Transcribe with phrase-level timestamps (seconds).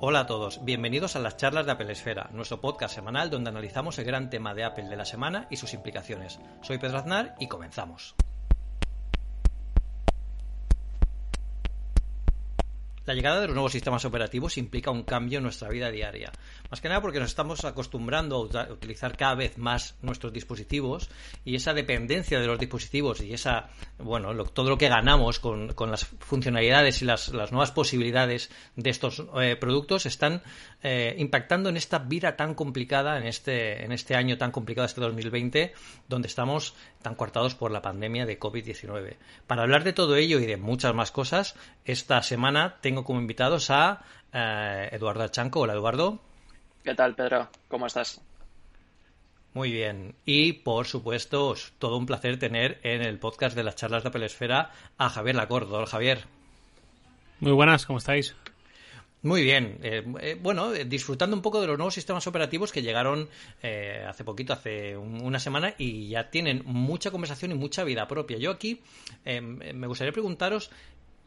[0.00, 3.98] Hola a todos, bienvenidos a las charlas de Apple Esfera, nuestro podcast semanal donde analizamos
[3.98, 6.38] el gran tema de Apple de la semana y sus implicaciones.
[6.62, 8.14] Soy Pedro Aznar y comenzamos.
[13.08, 16.30] La llegada de los nuevos sistemas operativos implica un cambio en nuestra vida diaria.
[16.68, 21.08] Más que nada porque nos estamos acostumbrando a utilizar cada vez más nuestros dispositivos
[21.42, 26.04] y esa dependencia de los dispositivos y esa, bueno, todo lo que ganamos con, las
[26.04, 30.42] funcionalidades y las, nuevas posibilidades de estos eh, productos están
[30.82, 35.00] eh, impactando en esta vida tan complicada, en este, en este año tan complicado, este
[35.00, 35.72] 2020,
[36.08, 39.16] donde estamos tan cortados por la pandemia de COVID-19.
[39.46, 43.70] Para hablar de todo ello y de muchas más cosas, esta semana tengo como invitados
[43.70, 45.60] a eh, Eduardo Achanco.
[45.60, 46.18] Hola, Eduardo.
[46.82, 47.48] ¿Qué tal, Pedro?
[47.68, 48.20] ¿Cómo estás?
[49.54, 50.14] Muy bien.
[50.24, 54.70] Y, por supuesto, todo un placer tener en el podcast de las charlas de Pelesfera
[54.96, 55.76] a Javier Lacordo.
[55.76, 56.24] Hola, Javier.
[57.40, 58.34] Muy buenas, ¿cómo estáis?
[59.22, 59.78] Muy bien.
[59.82, 63.28] Eh, eh, bueno, disfrutando un poco de los nuevos sistemas operativos que llegaron
[64.06, 68.38] hace poquito, hace una semana, y ya tienen mucha conversación y mucha vida propia.
[68.38, 68.80] Yo aquí
[69.24, 70.70] me gustaría preguntaros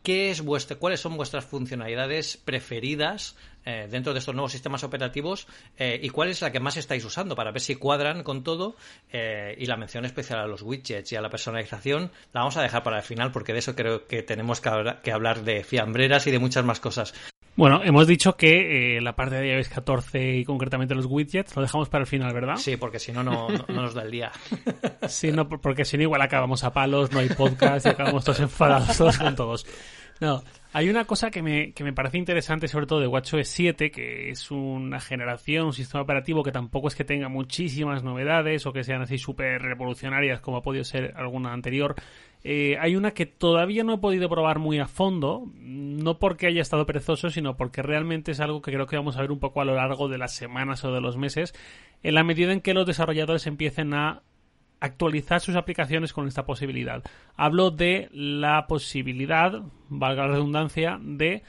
[0.03, 0.41] ¿Qué es
[0.79, 3.35] ¿Cuáles son vuestras funcionalidades preferidas
[3.65, 7.05] eh, dentro de estos nuevos sistemas operativos eh, y cuál es la que más estáis
[7.05, 8.75] usando para ver si cuadran con todo?
[9.11, 12.63] Eh, y la mención especial a los widgets y a la personalización la vamos a
[12.63, 16.31] dejar para el final porque de eso creo que tenemos que, hablar de fiambreras y
[16.31, 17.13] de muchas más cosas.
[17.55, 21.89] Bueno, hemos dicho que la parte de iOS 14 y concretamente los widgets lo dejamos
[21.89, 22.55] para el final, ¿verdad?
[22.55, 24.31] Sí, porque si no, no, nos da el día.
[25.07, 28.39] sí, no, porque si no, igual acabamos a palos, no hay podcast y acabamos todos
[28.39, 29.65] enfadados todos con todos.
[30.21, 33.89] No, hay una cosa que me, que me parece interesante, sobre todo de WatchOS 7,
[33.89, 38.71] que es una generación, un sistema operativo que tampoco es que tenga muchísimas novedades o
[38.71, 41.95] que sean así súper revolucionarias como ha podido ser alguna anterior.
[42.43, 46.61] Eh, hay una que todavía no he podido probar muy a fondo, no porque haya
[46.61, 49.61] estado perezoso, sino porque realmente es algo que creo que vamos a ver un poco
[49.61, 51.53] a lo largo de las semanas o de los meses,
[52.01, 54.23] en la medida en que los desarrolladores empiecen a
[54.79, 57.03] actualizar sus aplicaciones con esta posibilidad.
[57.35, 61.43] Hablo de la posibilidad, valga la redundancia, de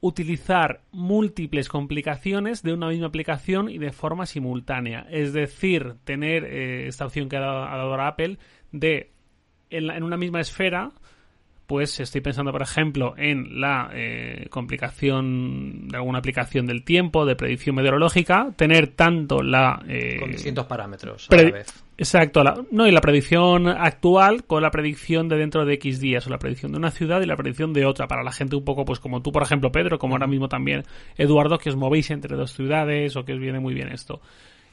[0.00, 5.06] utilizar múltiples complicaciones de una misma aplicación y de forma simultánea.
[5.10, 8.38] Es decir, tener eh, esta opción que ha dado, Apple
[8.70, 9.13] de
[9.76, 10.90] en, una misma esfera
[11.66, 17.36] pues estoy pensando, por ejemplo, en la eh, complicación de alguna aplicación del tiempo, de
[17.36, 19.82] predicción meteorológica, tener tanto la...
[19.88, 21.84] Eh, con distintos parámetros a la vez.
[21.96, 22.42] Exacto,
[22.72, 26.38] no, y la predicción actual con la predicción de dentro de X días, o la
[26.38, 28.98] predicción de una ciudad y la predicción de otra, para la gente un poco, pues
[28.98, 30.82] como tú, por ejemplo, Pedro, como ahora mismo también
[31.16, 34.20] Eduardo, que os movéis entre dos ciudades o que os viene muy bien esto.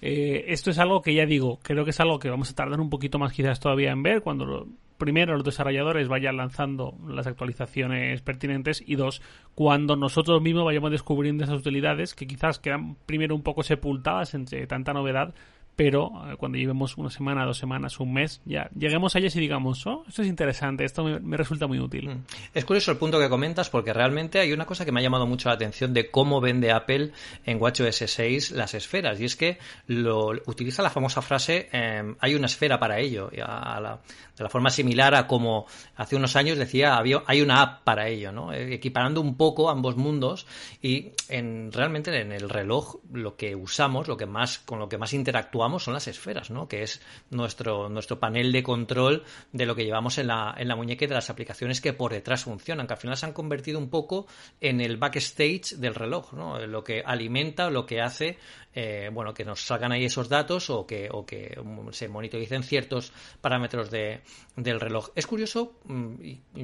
[0.01, 2.79] Eh, esto es algo que ya digo, creo que es algo que vamos a tardar
[2.79, 4.67] un poquito más quizás todavía en ver cuando
[4.97, 9.21] primero los desarrolladores vayan lanzando las actualizaciones pertinentes y dos,
[9.55, 14.65] cuando nosotros mismos vayamos descubriendo esas utilidades que quizás quedan primero un poco sepultadas entre
[14.67, 15.35] tanta novedad
[15.81, 19.39] pero eh, cuando llevemos una semana, dos semanas, un mes, ya lleguemos a ellas y
[19.39, 22.07] digamos, oh, esto es interesante, esto me, resulta muy útil.
[22.07, 22.23] Mm.
[22.53, 25.25] Es curioso el punto que comentas porque realmente hay una cosa que me ha llamado
[25.25, 27.13] mucho la atención de cómo vende Apple
[27.47, 32.35] en WatchOS 6 las esferas y es que lo utiliza la famosa frase em, hay
[32.35, 35.65] una esfera para ello, de la forma similar a como
[35.95, 38.53] hace unos años decía había, hay una app para ello, ¿no?
[38.53, 40.45] Eh, equiparando un poco ambos mundos
[40.79, 44.99] y en, realmente en el reloj lo que usamos, lo que más con lo que
[44.99, 46.67] más interactuamos son las esferas, ¿no?
[46.67, 50.75] Que es nuestro, nuestro panel de control de lo que llevamos en la, en la
[50.75, 53.79] muñeca y de las aplicaciones que por detrás funcionan, que al final se han convertido
[53.79, 54.27] un poco
[54.59, 56.59] en el backstage del reloj, ¿no?
[56.65, 58.37] Lo que alimenta, lo que hace
[58.73, 61.59] eh, bueno, que nos salgan ahí esos datos o que, o que
[61.91, 63.11] se monitoricen ciertos
[63.41, 64.21] parámetros de,
[64.55, 65.09] del reloj.
[65.15, 66.15] Es curioso, mm,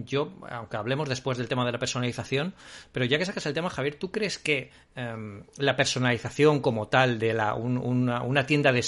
[0.05, 2.55] yo, aunque hablemos después del tema de la personalización,
[2.93, 7.19] pero ya que sacas el tema, Javier, ¿tú crees que em, la personalización como tal
[7.19, 8.83] de la, una, tienda de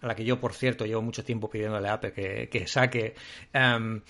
[0.00, 3.14] a la que yo, por cierto, llevo mucho tiempo pidiéndole a Apple que, que saque,
[3.52, 4.00] em,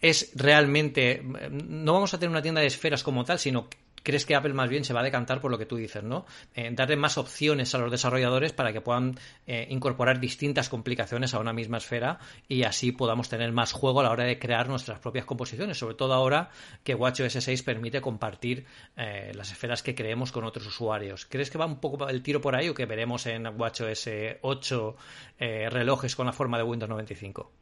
[0.00, 3.68] es realmente, no vamos a tener una tienda de esferas como tal, sino
[4.06, 6.26] crees que Apple más bien se va a decantar por lo que tú dices, ¿no?
[6.54, 9.18] Eh, darle más opciones a los desarrolladores para que puedan
[9.48, 14.04] eh, incorporar distintas complicaciones a una misma esfera y así podamos tener más juego a
[14.04, 16.50] la hora de crear nuestras propias composiciones, sobre todo ahora
[16.84, 18.64] que WatchOS 6 permite compartir
[18.96, 21.26] eh, las esferas que creemos con otros usuarios.
[21.26, 24.08] ¿Crees que va un poco el tiro por ahí o que veremos en WatchOS
[24.40, 24.96] 8
[25.38, 27.52] relojes con la forma de Windows 95?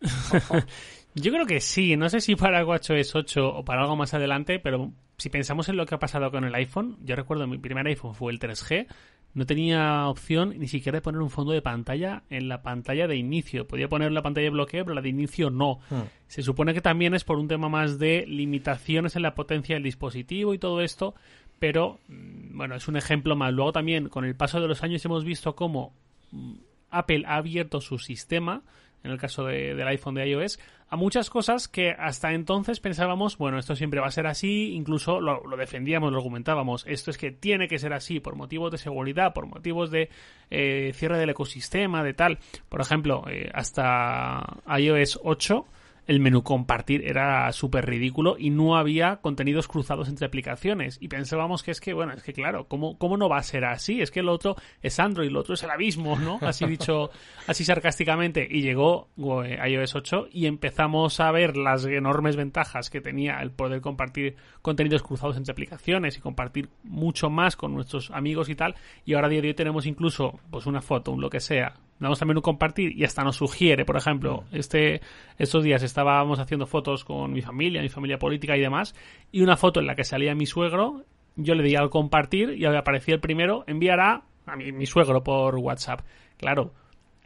[1.16, 4.58] Yo creo que sí, no sé si para WatchOS 8 o para algo más adelante,
[4.58, 7.86] pero si pensamos en lo que ha pasado con el iPhone, yo recuerdo mi primer
[7.86, 8.86] iPhone fue el 3G,
[9.32, 13.16] no tenía opción ni siquiera de poner un fondo de pantalla en la pantalla de
[13.16, 13.66] inicio.
[13.66, 15.78] Podía poner la pantalla de bloqueo, pero la de inicio no.
[15.90, 16.02] Hmm.
[16.26, 19.82] Se supone que también es por un tema más de limitaciones en la potencia del
[19.84, 21.14] dispositivo y todo esto,
[21.58, 23.52] pero mm, bueno, es un ejemplo más.
[23.54, 25.94] Luego también, con el paso de los años, hemos visto cómo
[26.32, 26.54] mm,
[26.90, 28.62] Apple ha abierto su sistema,
[29.04, 33.38] en el caso de- del iPhone de iOS, a muchas cosas que hasta entonces pensábamos,
[33.38, 37.18] bueno, esto siempre va a ser así, incluso lo, lo defendíamos, lo argumentábamos, esto es
[37.18, 40.10] que tiene que ser así por motivos de seguridad, por motivos de
[40.50, 42.38] eh, cierre del ecosistema, de tal.
[42.68, 45.66] Por ejemplo, eh, hasta iOS 8
[46.06, 50.98] el menú compartir era súper ridículo y no había contenidos cruzados entre aplicaciones.
[51.00, 53.64] Y pensábamos que es que, bueno, es que claro, ¿cómo, cómo no va a ser
[53.64, 54.00] así?
[54.00, 56.38] Es que el otro es Android, el otro es el abismo, ¿no?
[56.42, 57.10] Así dicho,
[57.46, 58.46] así sarcásticamente.
[58.48, 59.08] Y llegó
[59.44, 64.36] eh, iOS 8 y empezamos a ver las enormes ventajas que tenía el poder compartir
[64.62, 68.76] contenidos cruzados entre aplicaciones y compartir mucho más con nuestros amigos y tal.
[69.04, 71.74] Y ahora a día de hoy tenemos incluso, pues una foto, un lo que sea,
[71.98, 75.00] damos también un compartir y hasta nos sugiere, por ejemplo, este
[75.38, 78.94] estos días estábamos haciendo fotos con mi familia, mi familia política y demás,
[79.32, 81.04] y una foto en la que salía mi suegro,
[81.36, 85.56] yo le di al compartir y aparecía el primero, enviará a mi, mi suegro por
[85.56, 86.00] WhatsApp.
[86.36, 86.72] Claro,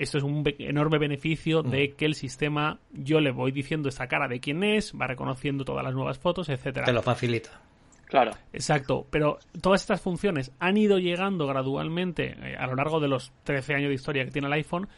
[0.01, 4.29] esto es un enorme beneficio de que el sistema, yo le voy diciendo esta cara
[4.29, 6.87] de quién es, va reconociendo todas las nuevas fotos, etcétera.
[6.87, 7.61] Te lo facilita.
[8.11, 8.33] Claro.
[8.53, 13.33] Exacto, pero todas estas funciones han ido llegando gradualmente eh, a lo largo de los
[13.45, 14.89] 13 años de historia que tiene el iPhone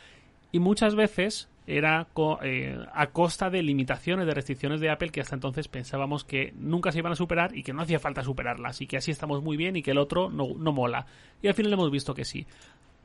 [0.50, 5.20] y muchas veces era co- eh, a costa de limitaciones, de restricciones de Apple que
[5.20, 8.80] hasta entonces pensábamos que nunca se iban a superar y que no hacía falta superarlas
[8.80, 11.04] y que así estamos muy bien y que el otro no, no mola.
[11.42, 12.46] Y al final hemos visto que sí.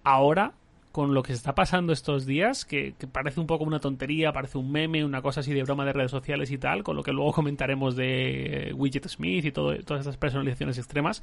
[0.03, 0.53] Ahora,
[0.97, 4.33] con lo que se está pasando estos días, que, que parece un poco una tontería,
[4.33, 7.03] parece un meme, una cosa así de broma de redes sociales y tal, con lo
[7.03, 11.21] que luego comentaremos de eh, Widget Smith y todo, todas estas personalizaciones extremas,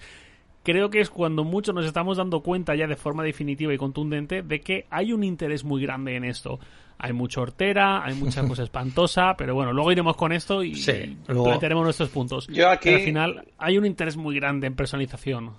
[0.62, 4.42] creo que es cuando muchos nos estamos dando cuenta ya de forma definitiva y contundente
[4.42, 6.60] de que hay un interés muy grande en esto.
[6.96, 11.16] Hay mucha hortera, hay mucha cosa espantosa, pero bueno, luego iremos con esto y Sí,
[11.26, 12.46] luego- plantearemos nuestros puntos.
[12.46, 15.50] Yo aquí- Pero al final hay un interés muy grande en personalización.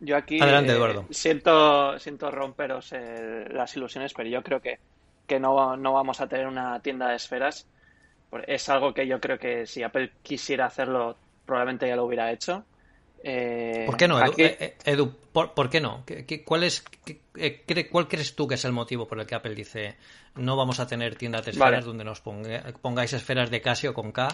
[0.00, 4.78] Yo aquí Adelante, eh, siento, siento romperos eh, las ilusiones, pero yo creo que,
[5.26, 7.66] que no, no vamos a tener una tienda de esferas.
[8.46, 12.64] Es algo que yo creo que si Apple quisiera hacerlo, probablemente ya lo hubiera hecho.
[13.22, 14.32] Eh, ¿Por qué no, Edu?
[14.32, 16.04] aquí- Eh, Edu, ¿por, por qué no?
[16.06, 19.34] ¿Qué- qué- cuál, es, qué- ¿Cuál crees tú que es el motivo por el que
[19.34, 19.96] Apple dice
[20.36, 21.84] no vamos a tener tiendas de esferas Vale.
[21.86, 24.28] donde nos ponga- pongáis esferas de Casio con K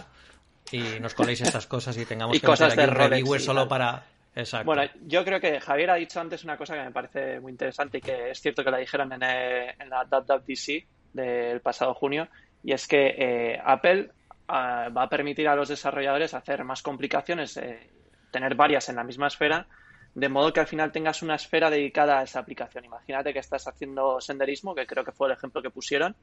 [0.70, 3.40] y nos coléis estas cosas y tengamos Y que cosas aquí de un Rolex reviewer
[3.40, 4.04] solo para...
[4.36, 4.66] Exacto.
[4.66, 7.98] Bueno, yo creo que Javier ha dicho antes una cosa que me parece muy interesante
[7.98, 12.28] y que es cierto que la dijeron en, eh, en la WWDC del pasado junio,
[12.62, 14.10] y es que eh, Apple
[14.48, 17.88] ah, va a permitir a los desarrolladores hacer más complicaciones, eh,
[18.30, 19.66] tener varias en la misma esfera,
[20.14, 22.84] de modo que al final tengas una esfera dedicada a esa aplicación.
[22.84, 26.14] Imagínate que estás haciendo senderismo, que creo que fue el ejemplo que pusieron,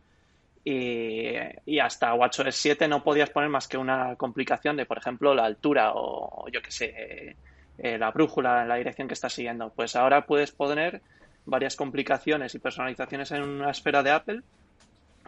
[0.63, 1.31] y,
[1.65, 5.45] y hasta WatchOS 7 no podías poner más que una complicación de, por ejemplo, la
[5.45, 7.35] altura o yo qué sé,
[7.77, 9.71] eh, la brújula en la dirección que estás siguiendo.
[9.71, 11.01] Pues ahora puedes poner
[11.45, 14.41] varias complicaciones y personalizaciones en una esfera de Apple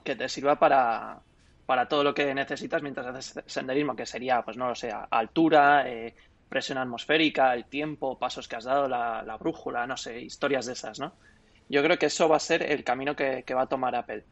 [0.03, 1.19] que te sirva para,
[1.65, 5.89] para todo lo que necesitas mientras haces senderismo, que sería, pues no lo sé, altura,
[5.89, 6.13] eh,
[6.47, 10.73] presión atmosférica, el tiempo, pasos que has dado, la, la brújula, no sé, historias de
[10.73, 11.13] esas, ¿no?
[11.67, 14.23] Yo creo que eso va a ser el camino que va a tomar Apple.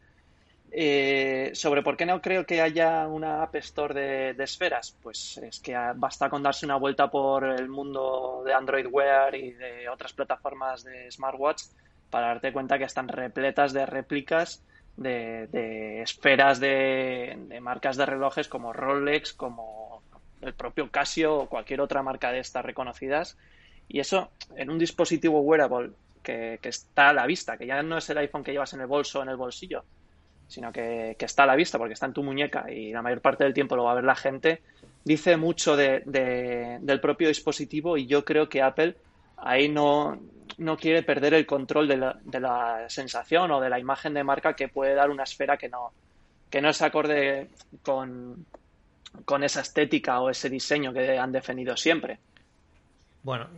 [0.76, 5.60] Eh, sobre por qué no creo que haya una App Store de, esferas, pues es
[5.60, 10.12] que basta con darse una vuelta por el mundo de Android Wear y de otras
[10.14, 11.62] plataformas de smartwatch
[12.10, 14.64] para darte cuenta que están repletas de réplicas
[14.96, 20.02] de, de esferas de, de marcas de relojes como Rolex, como
[20.40, 23.38] el propio Casio o cualquier otra marca de estas reconocidas.
[23.86, 25.92] Y eso en un dispositivo wearable
[26.24, 28.80] que, que está a la vista, que ya no es el iPhone que llevas en
[28.80, 29.84] el bolso o en el bolsillo,
[30.48, 33.20] sino que, que, está a la vista porque está en tu muñeca y la mayor
[33.20, 34.62] parte del tiempo lo va a ver la gente,
[35.04, 38.96] dice mucho de, de, del propio dispositivo y yo creo que Apple
[39.36, 40.18] ahí no,
[40.58, 44.24] no quiere perder el control de la, de la, sensación o de la imagen de
[44.24, 45.92] marca que puede dar una esfera que no,
[46.50, 47.48] que no es acorde
[47.82, 48.46] con,
[49.24, 52.18] con esa estética o ese diseño que han defendido siempre.
[53.24, 53.48] Bueno,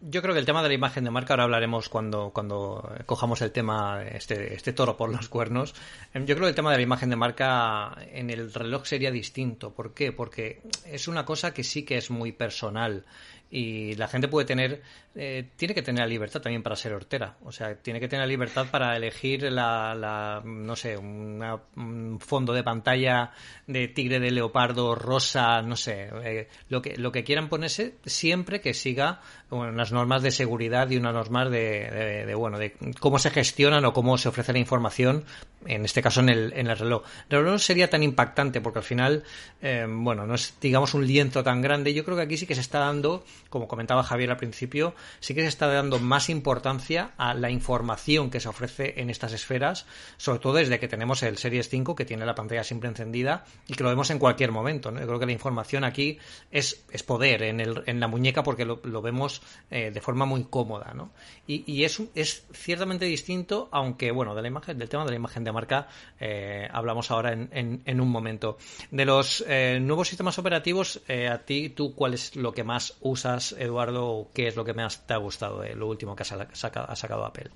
[0.00, 3.42] yo creo que el tema de la imagen de marca, ahora hablaremos cuando, cuando cojamos
[3.42, 5.74] el tema, este, este toro por los cuernos.
[6.14, 9.74] Yo creo que el tema de la imagen de marca en el reloj sería distinto.
[9.74, 10.12] ¿Por qué?
[10.12, 13.04] Porque es una cosa que sí que es muy personal
[13.50, 14.82] y la gente puede tener,
[15.14, 18.24] eh, tiene que tener la libertad también para ser hortera, o sea, tiene que tener
[18.24, 23.32] la libertad para elegir la, no sé, un fondo de pantalla
[23.66, 28.60] de tigre de leopardo rosa, no sé, eh, lo que lo que quieran ponerse siempre
[28.60, 33.84] que siga unas normas de seguridad y unas normas de, bueno de cómo se gestionan
[33.84, 35.24] o cómo se ofrece la información
[35.66, 37.02] en este caso en el, en el reloj.
[37.28, 39.24] El reloj no sería tan impactante porque al final,
[39.60, 41.92] eh, bueno, no es digamos un lienzo tan grande.
[41.92, 45.34] Yo creo que aquí sí que se está dando como comentaba Javier al principio, sí
[45.34, 49.86] que se está dando más importancia a la información que se ofrece en estas esferas,
[50.16, 53.74] sobre todo desde que tenemos el Series 5 que tiene la pantalla siempre encendida y
[53.74, 54.90] que lo vemos en cualquier momento.
[54.90, 56.18] Yo creo que la información aquí
[56.50, 59.39] es, es poder en, el, en la muñeca porque lo, vemos
[59.70, 60.92] eh, de forma muy cómoda.
[60.94, 61.10] ¿no?
[61.46, 65.16] Y, y es, es ciertamente distinto, aunque bueno, de la imagen, del tema de la
[65.16, 68.58] imagen de marca eh, hablamos ahora en, un momento.
[68.90, 73.52] De los eh, nuevos sistemas operativos, a ti, ¿tú cuál es lo que más usas?
[73.52, 77.24] Eduardo, qué es lo que más te ha gustado de lo último que ha sacado,
[77.24, 77.50] Apple?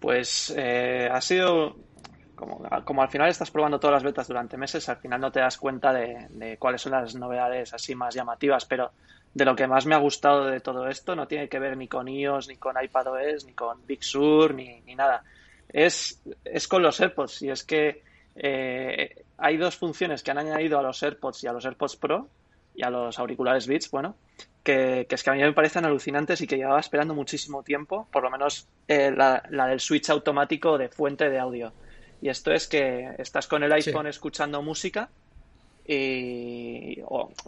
[0.00, 1.76] Pues ha sido
[2.34, 5.40] como, como, al final estás probando todas las betas durante meses, al final no te
[5.40, 8.92] das cuenta de, cuáles son las novedades así más llamativas, pero
[9.34, 11.88] de lo que más me ha gustado de todo esto no tiene que ver ni
[11.88, 15.24] con iOS, ni con iPadOS, ni con Big Sur, ni, nada.
[15.68, 18.02] Es, es con los AirPods y es que
[18.36, 22.28] eh, hay dos funciones que han añadido a los AirPods y a los AirPods Pro
[22.76, 24.16] y a los auriculares Beats, bueno,
[24.62, 28.22] que, es que a mí me parecen alucinantes y que llevaba esperando muchísimo tiempo, por
[28.22, 31.72] lo menos eh, la, del switch automático de fuente de audio.
[32.22, 35.10] Y esto es que estás con el iPhone escuchando música
[35.86, 37.02] y...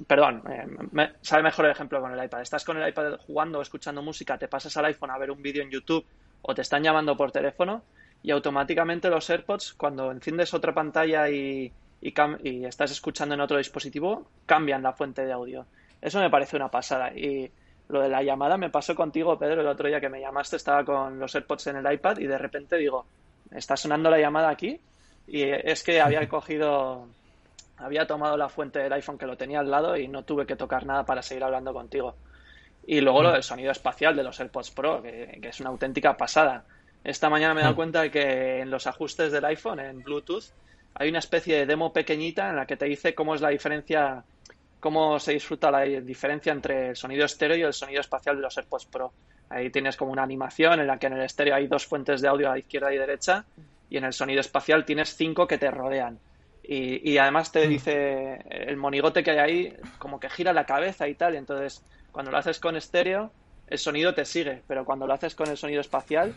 [0.07, 2.43] perdón, eh, me, sale mejor el ejemplo con el iPad.
[2.43, 5.43] Estás con el iPad jugando o escuchando música, te pasas al iPhone a ver un
[5.43, 6.05] vídeo en YouTube
[6.43, 7.83] o te están llamando por teléfono
[8.23, 14.27] y automáticamente los AirPods, cuando enciendes otra pantalla y, y estás escuchando en otro dispositivo,
[14.47, 15.67] cambian la fuente de audio.
[16.01, 17.13] Eso me parece una pasada.
[17.17, 17.51] Y
[17.89, 20.85] lo de la llamada me pasó contigo, Pedro, el otro día que me llamaste, estaba
[20.85, 23.07] con los AirPods en el iPad y de repente digo,
[23.51, 24.81] está sonando la llamada aquí.
[25.29, 27.09] Y es que había cogido,
[27.79, 30.57] había tomado la fuente del iPhone que lo tenía al lado y no tuve que
[30.57, 32.17] tocar nada para seguir hablando contigo.
[32.87, 36.65] Y luego lo del sonido espacial de los AirPods Pro, que, es una auténtica pasada.
[37.03, 37.77] Esta mañana me he dado mm.
[37.77, 40.45] cuenta de que en los ajustes del iPhone, en Bluetooth,
[40.95, 44.25] hay una especie de demo pequeñita en la que te dice cómo es la diferencia
[44.81, 48.57] cómo se disfruta la diferencia entre el sonido estéreo y el sonido espacial de los
[48.57, 49.13] AirPods Pro.
[49.49, 52.29] Ahí tienes como una animación en la que en el estéreo hay dos fuentes de
[52.29, 53.45] audio a la izquierda y derecha
[53.91, 56.19] y en el sonido espacial tienes cinco que te rodean.
[56.69, 61.15] Y, además te dice el monigote que hay ahí como que gira la cabeza y
[61.15, 61.35] tal.
[61.35, 63.31] Y entonces cuando lo haces con estéreo
[63.69, 66.35] el sonido te sigue, pero cuando lo haces con el sonido espacial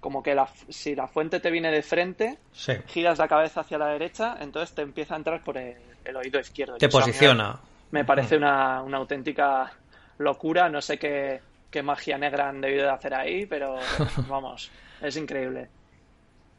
[0.00, 2.38] como que la, si la fuente te viene de frente,
[2.86, 5.76] giras la cabeza hacia la derecha, entonces te empieza a entrar por el,
[6.16, 6.76] oído izquierdo.
[6.76, 9.72] Te posiciona me parece una, una auténtica
[10.18, 10.68] locura.
[10.68, 11.40] No sé qué,
[11.82, 13.76] magia negra han debido de hacer ahí, pero
[14.28, 14.70] vamos,
[15.00, 15.68] es increíble.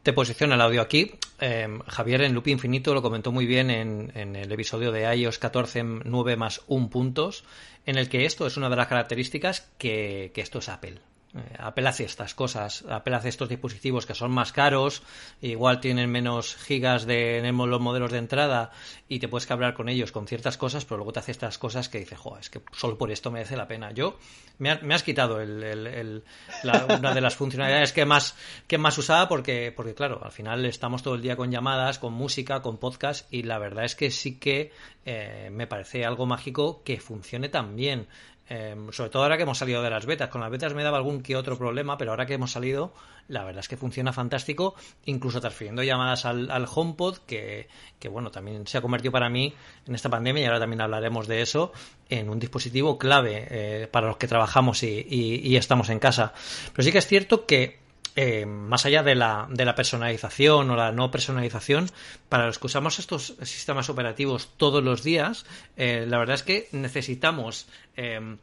[0.09, 1.11] Te posiciona el audio aquí.
[1.39, 5.83] Em, Javier en Loop Infinito lo comentó muy bien en, el episodio de iOS 14
[5.83, 7.43] 9 más 1 puntos,
[7.85, 10.99] en el que esto es una de las características que, que esto es Apple.
[11.35, 15.03] Eh, Apple estas cosas, Apple estos dispositivos que son más caros,
[15.41, 18.71] igual tienen menos gigas de los modelos de entrada
[19.07, 21.87] y te puedes cabrar con ellos con ciertas cosas, pero luego te hace estas cosas
[21.87, 23.91] que dices, joder, es que solo por esto merece la pena.
[23.91, 24.17] Yo,
[24.57, 30.21] me, has quitado una de las funcionalidades que más, que más usaba porque, porque, claro,
[30.23, 33.85] al final estamos todo el día con llamadas, con música, con podcast y la verdad
[33.85, 34.71] es que sí que
[35.05, 38.07] eh, me parece algo mágico que funcione tan bien.
[38.49, 40.29] Em, sobre todo ahora que hemos salido de las betas.
[40.29, 42.91] Con las betas me daba algún que otro problema, pero ahora que hemos salido,
[43.27, 44.73] la verdad es que funciona fantástico,
[45.05, 47.67] incluso transfiriendo llamadas al, HomePod, que,
[48.09, 49.53] bueno, también se ha convertido para mí
[49.85, 51.71] en esta pandemia, y ahora también hablaremos de eso,
[52.09, 56.33] en un dispositivo clave eh, para los que trabajamos y estamos en casa.
[56.73, 60.75] Pero sí que es cierto que eh, más allá de la, de la personalización o
[60.75, 61.89] la no personalización,
[62.27, 65.45] para los que usamos estos sistemas operativos todos los días,
[65.77, 68.37] eh, la verdad es que necesitamos eh,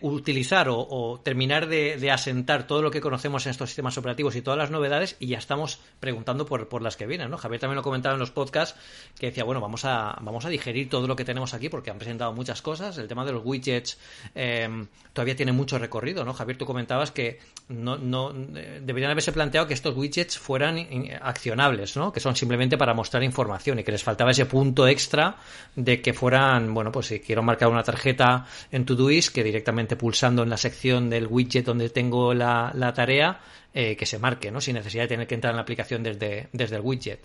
[0.00, 4.58] utilizar o, terminar de, asentar todo lo que conocemos en estos sistemas operativos y todas
[4.58, 7.38] las novedades y ya estamos preguntando por, las que vienen, ¿no?
[7.38, 8.78] Javier también lo comentaba en los podcasts
[9.18, 11.98] que decía, bueno, vamos a, vamos a digerir todo lo que tenemos aquí porque han
[11.98, 12.98] presentado muchas cosas.
[12.98, 13.98] El tema de los widgets
[14.34, 16.32] em, todavía tiene mucho recorrido, ¿no?
[16.34, 20.86] Javier, tú comentabas que no, no eh, deberían haberse planteado que estos widgets fueran
[21.20, 22.12] accionables, ¿no?
[22.12, 25.36] Que son simplemente para mostrar información y que les faltaba ese punto extra
[25.76, 30.42] de que fueran, bueno, pues si quiero marcar una tarjeta en Todoist que directamente pulsando
[30.42, 33.40] en la sección del widget donde tengo la, tarea,
[33.74, 34.60] eh, que se marque, ¿no?
[34.60, 37.20] Sin necesidad de tener que entrar en la aplicación desde, desde el widget.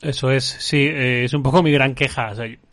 [0.00, 2.32] Eso es, sí, eh, es un poco mi gran queja.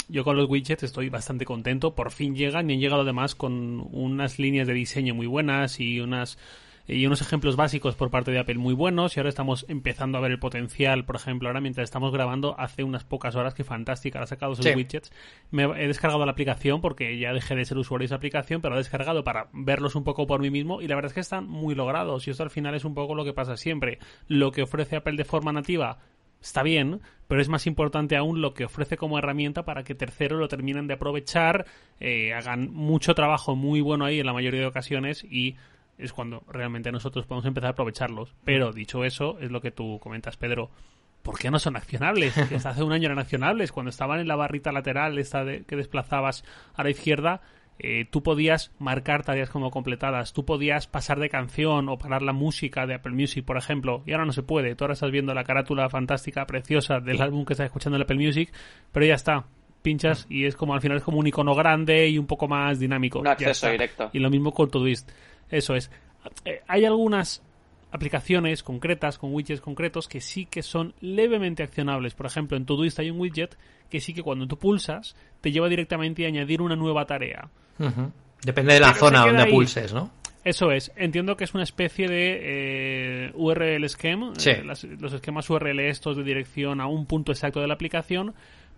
[0.10, 1.96] yo con los widgets estoy bastante contento.
[1.96, 6.00] Por fin llegan y han llegado además con unas líneas de diseño muy buenas y
[6.00, 6.38] unas
[6.88, 10.22] y unos ejemplos básicos por parte de Apple muy buenos y ahora estamos empezando a
[10.22, 14.22] ver el potencial, por ejemplo, ahora mientras estamos grabando hace unas pocas horas que fantástica,
[14.22, 15.12] ha sacado sus widgets,
[15.52, 18.76] me he descargado la aplicación porque ya dejé de ser usuario de esa aplicación, pero
[18.76, 21.48] he descargado para verlos un poco por mí mismo y la verdad es que están
[21.48, 24.64] muy logrados y esto al final es un poco lo que pasa siempre, lo que
[24.64, 26.00] ofrece Apple de forma nativa
[26.42, 30.40] está bien, pero es más importante aún lo que ofrece como herramienta para que terceros
[30.40, 31.66] lo terminen de aprovechar,
[32.00, 35.56] eh, hagan mucho trabajo muy bueno ahí en la mayoría de ocasiones y
[35.98, 38.34] es cuando realmente nosotros podemos empezar a aprovecharlos.
[38.44, 40.70] Pero dicho eso, es lo que tú comentas, Pedro.
[41.24, 42.38] ¿Por qué no son accionables?
[42.56, 43.72] hasta hace un año eran accionables.
[43.72, 46.44] Cuando estaban en la barrita lateral, esta que desplazabas
[46.76, 47.42] a la izquierda,
[47.78, 52.32] eh, tú podías marcar tareas como completadas, tú podías pasar de canción o parar la
[52.32, 54.76] música de Apple Music, por ejemplo, y ahora no se puede.
[54.76, 58.18] Tú ahora estás viendo la carátula fantástica, preciosa del álbum que estás escuchando en Apple
[58.18, 58.54] Music,
[58.92, 59.46] pero ya está.
[59.82, 62.80] Pinchas y es como al final es como un icono grande y un poco más
[62.80, 63.20] dinámico.
[63.20, 64.10] Un acceso directo.
[64.14, 65.12] Y lo mismo con Todoist.
[65.50, 65.92] Eso es.
[66.44, 67.44] Eh, hay algunas
[67.92, 72.14] aplicaciones concretas, con widgets concretos, que sí que son levemente accionables.
[72.14, 73.58] Por ejemplo, en Todoist hay un widget
[73.90, 77.50] que sí que cuando tú pulsas te lleva directamente a añadir una nueva tarea.
[78.44, 80.12] Depende de la zona donde pulses, ¿no?
[80.44, 80.92] Eso es.
[80.96, 86.24] Entiendo que es una especie de eh, URL scheme, eh, los esquemas URL estos de
[86.24, 88.36] dirección a un punto exacto de la aplicación,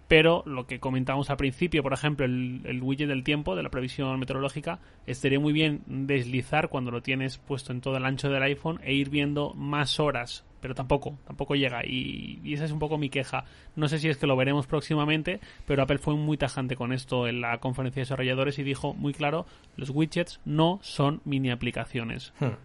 [0.08, 4.18] pero lo que comentábamos al principio, por ejemplo, el, widget del tiempo, de la previsión
[4.20, 8.80] meteorológica, estaría muy bien deslizar cuando lo tienes puesto en todo el ancho del iPhone
[8.84, 11.86] e ir viendo más horas, pero tampoco, tampoco llega.
[11.86, 13.44] Y, y, esa es un poco mi queja.
[13.76, 17.28] No sé si es que lo veremos próximamente, pero Apple fue muy tajante con esto
[17.28, 19.46] en la conferencia de desarrolladores y dijo muy claro,
[19.76, 22.34] los widgets no son mini aplicaciones.
[22.40, 22.56] Hmm.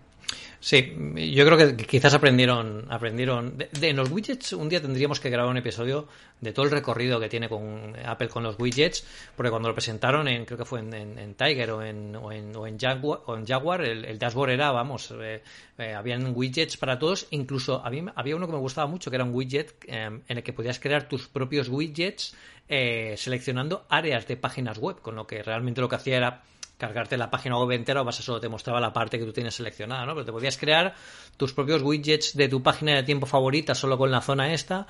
[0.61, 0.95] Sí,
[1.33, 3.59] yo creo que quizás aprendieron, aprendieron.
[3.59, 6.07] De, en los widgets un día tendríamos que grabar un episodio
[6.41, 9.05] de todo el recorrido que tiene con Apple con los widgets,
[9.37, 12.31] porque cuando lo presentaron en, creo que fue en, Tiger o en, o
[12.67, 15.43] en, Jaguar, el, dashboard era, vamos, eh,
[15.79, 19.25] eh, habían widgets para todos, incluso había, había uno que me gustaba mucho, que era
[19.25, 22.37] un widget em, en el que podías crear tus propios widgets
[22.69, 26.43] eh, seleccionando áreas de páginas web, con lo que realmente lo que hacía era
[26.83, 29.33] cargarte la página web entera o vas a solo te mostraba la parte que tú
[29.33, 30.15] tienes seleccionada, ¿no?
[30.15, 30.95] Pero te podías crear
[31.37, 34.89] tus propios widgets de tu página de tiempo favorita solo con la zona esta.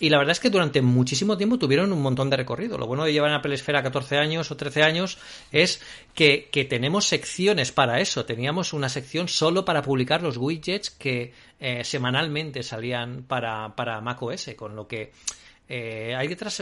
[0.00, 2.76] Y la verdad es que durante muchísimo tiempo tuvieron un montón de recorrido.
[2.76, 5.16] Lo bueno de llevar en Apple Esfera 14 años o 13 años
[5.50, 5.80] es
[6.14, 8.26] que, tenemos secciones para eso.
[8.26, 14.50] Teníamos una sección solo para publicar los widgets que eh, semanalmente salían para, para macOS,
[14.56, 15.12] con lo que
[15.72, 16.60] eh, hay detrás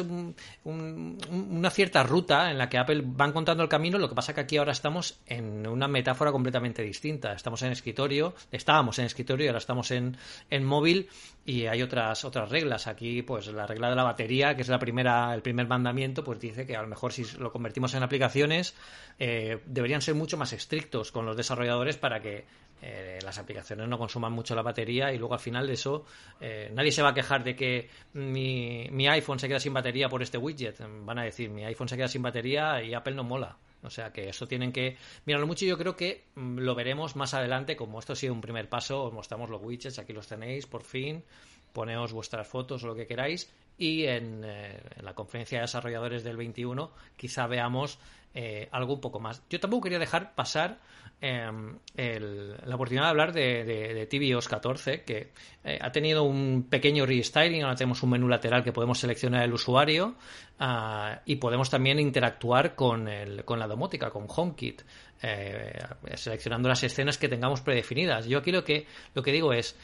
[0.65, 4.43] una cierta ruta en la que Apple va encontrando el camino, lo que pasa que
[4.43, 7.33] aquí ahora estamos en una metáfora completamente distinta.
[7.33, 10.19] Estamos en escritorio, estábamos en escritorio y ahora estamos en,
[10.63, 11.09] móvil
[11.47, 12.87] y hay otras, otras reglas.
[12.87, 16.39] Aquí, pues la regla de la batería, que es la primera, el primer mandamiento, pues
[16.39, 18.75] dice que a lo mejor si lo convertimos en aplicaciones,
[19.19, 22.45] eh, deberían ser mucho más estrictos con los desarrolladores para que
[22.81, 26.05] eh, las aplicaciones no consuman mucho la batería y luego al final de eso
[26.41, 30.09] eh, nadie se va a quejar de que mi, mi, iPhone se queda sin batería
[30.09, 30.79] por este widget.
[31.05, 33.57] Van a decir, mi iPhone se queda sin batería y Apple no mola.
[33.83, 35.65] O sea que eso tienen que mirarlo mucho.
[35.65, 37.77] Yo creo que mm, lo veremos más adelante.
[37.77, 40.83] Como esto ha sido un primer paso, os mostramos los widgets, aquí los tenéis, por
[40.83, 41.25] fin.
[41.73, 43.53] Poneos vuestras fotos o lo que queráis.
[43.77, 48.01] Y en, eh, en la conferencia de desarrolladores del 21 quizá veamos
[48.35, 49.43] eh, algo un poco más.
[49.49, 50.79] Yo tampoco quería dejar pasar
[51.21, 55.33] em, la oportunidad de hablar de, de, tvOS 14, que
[55.65, 57.63] eh, ha tenido un pequeño restyling.
[57.63, 60.15] Ahora tenemos un menú lateral que podemos seleccionar el usuario
[60.59, 64.83] ah, y podemos también interactuar con, el, con la domótica, con HomeKit.
[65.21, 65.77] Eh,
[66.15, 68.27] seleccionando las escenas que tengamos predefinidas.
[68.27, 69.77] Yo aquí lo que, lo que digo es,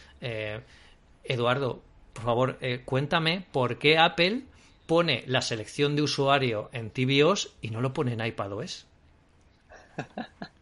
[1.25, 4.45] Eduardo, por favor, cuéntame por qué Apple
[4.87, 8.87] pone la selección de usuario en tvOS y no lo pone en iPadOS.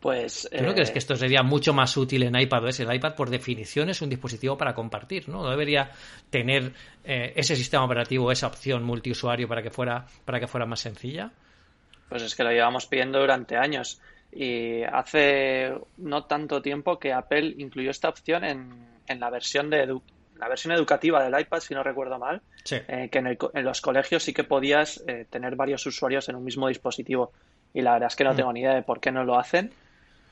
[0.00, 0.48] Pues.
[0.56, 2.80] ¿Tú no crees eh, que esto sería mucho más útil en iPadOS?
[2.80, 5.42] El iPad, por definición, es un dispositivo para compartir, ¿no?
[5.42, 5.90] No debería
[6.30, 6.72] tener
[7.04, 11.32] eh, ese sistema operativo, esa opción multiusuario para que fuera, para que fuera más sencilla.
[12.08, 14.00] Pues es que lo llevamos pidiendo durante años.
[14.30, 20.00] Y hace no tanto tiempo que Apple incluyó esta opción en, en la versión de
[20.36, 24.32] la versión educativa del iPad, si no recuerdo mal, eh, que en, los colegios sí
[24.32, 27.32] que podías tener varios usuarios en un mismo dispositivo.
[27.74, 28.36] Y la verdad es que no mm.
[28.36, 29.72] tengo ni idea de por qué no lo hacen.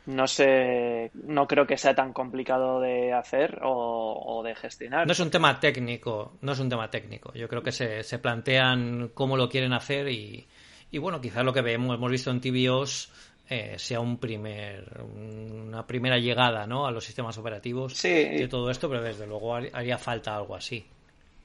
[0.07, 5.07] No sé, no creo que sea tan complicado de hacer o, de gestionar.
[5.07, 7.33] No es un tema técnico, no es un tema técnico.
[7.35, 10.47] Yo creo que se, se plantean cómo lo quieren hacer y,
[10.93, 13.11] y bueno, quizás lo que vemos, hemos visto en TVOs
[13.49, 16.85] eh, sea un primer, una primera llegada ¿no?
[16.87, 20.85] a los sistemas operativos de todo esto, pero desde luego haría falta algo así.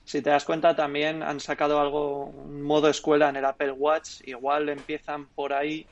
[0.03, 4.21] si te das cuenta, también han sacado algo, un modo escuela en el Apple Watch.
[4.25, 5.85] Igual empiezan por ahí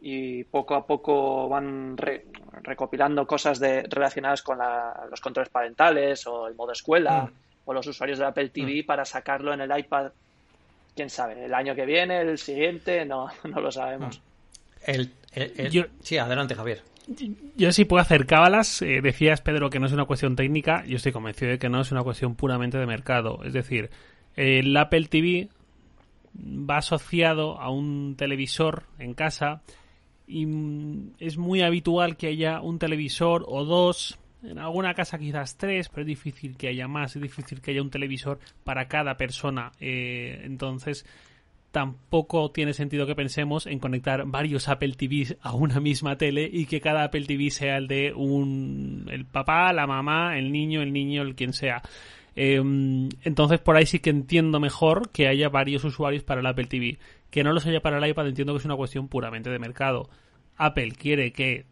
[0.00, 1.96] y poco a poco van
[2.62, 4.58] recopilando cosas de, relacionadas con
[5.10, 7.30] los controles parentales o el modo escuela mm.
[7.64, 8.86] o los usuarios de Apple TV mm.
[8.86, 10.12] para sacarlo en el iPad.
[10.94, 14.20] Quién sabe, el año que viene, el siguiente, no, no lo sabemos.
[14.86, 15.02] Mm.
[16.02, 16.82] Sí, adelante, Javier.
[17.56, 18.82] Yo sí puedo hacer cábalas.
[18.82, 20.84] Eh, decías, Pedro, que no es una cuestión técnica.
[20.86, 23.40] Yo estoy convencido de que no es una cuestión puramente de mercado.
[23.44, 23.90] Es decir,
[24.36, 25.48] el Apple TV
[26.34, 29.62] va asociado a un televisor en casa
[30.28, 34.18] y mm, es muy habitual que haya un televisor o dos.
[34.42, 37.82] En alguna casa quizás tres, pero es difícil que haya más, es difícil que haya
[37.82, 39.72] un televisor para cada persona.
[39.80, 41.04] Eh, entonces,
[41.72, 46.66] tampoco tiene sentido que pensemos en conectar varios Apple TVs a una misma tele y
[46.66, 50.92] que cada Apple TV sea el de un el papá, la mamá, el niño, el
[50.92, 51.82] niño, el quien sea.
[52.40, 56.66] Em, entonces por ahí sí que entiendo mejor que haya varios usuarios para el Apple
[56.66, 56.98] TV.
[57.30, 60.08] Que no los haya para el iPad entiendo que es una cuestión puramente de mercado.
[60.56, 61.66] Apple quiere que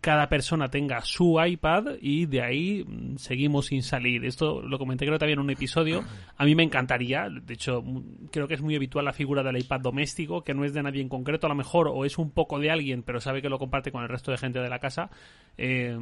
[0.00, 4.24] cada persona tenga su iPad y de ahí mm, seguimos sin salir.
[4.24, 6.04] Esto lo comenté creo también en un episodio.
[6.36, 7.82] A mí me encantaría, de hecho
[8.30, 11.00] creo que es muy habitual la figura del iPad doméstico, que no es de nadie
[11.00, 13.58] en concreto, a lo mejor o es un poco de alguien, pero sabe que lo
[13.58, 15.10] comparte con el resto de gente de la casa.
[15.56, 15.96] Eh,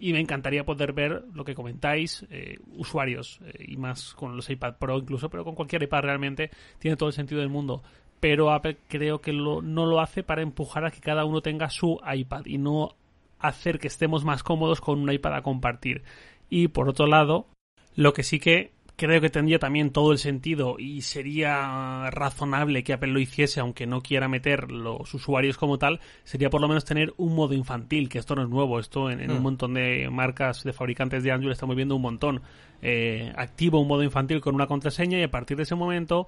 [0.00, 4.50] y me encantaría poder ver lo que comentáis, eh, usuarios, eh, y más con los
[4.50, 7.82] iPad Pro incluso, pero con cualquier iPad realmente tiene todo el sentido del mundo
[8.20, 12.00] pero Apple creo que no lo hace para empujar a que cada uno tenga su
[12.06, 12.94] iPad y no
[13.38, 16.02] hacer que estemos más cómodos con un iPad a compartir.
[16.48, 17.46] Y por otro lado,
[17.94, 22.94] lo que sí que creo que tendría también todo el sentido y sería razonable que
[22.94, 26.84] Apple lo hiciese, aunque no quiera meter los usuarios como tal, sería por lo menos
[26.84, 29.42] tener un modo infantil, que esto no es nuevo, esto en, un mm.
[29.42, 32.42] montón de marcas de fabricantes de Android estamos viendo un montón.
[32.82, 36.26] Eh, activo un modo infantil con una contraseña y a partir de ese momento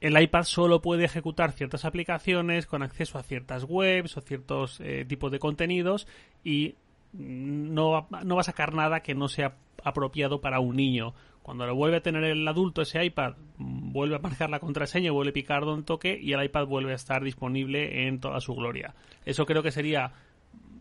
[0.00, 5.04] el iPad solo puede ejecutar ciertas aplicaciones con acceso a ciertas webs o ciertos eh,
[5.08, 6.06] tipos de contenidos
[6.44, 6.76] y
[7.12, 11.14] no, no va a sacar nada que no sea apropiado para un niño.
[11.42, 15.30] Cuando lo vuelve a tener el adulto ese iPad, vuelve a marcar la contraseña, vuelve
[15.30, 18.94] a picar donde toque y el iPad vuelve a estar disponible en toda su gloria.
[19.24, 20.12] Eso creo que sería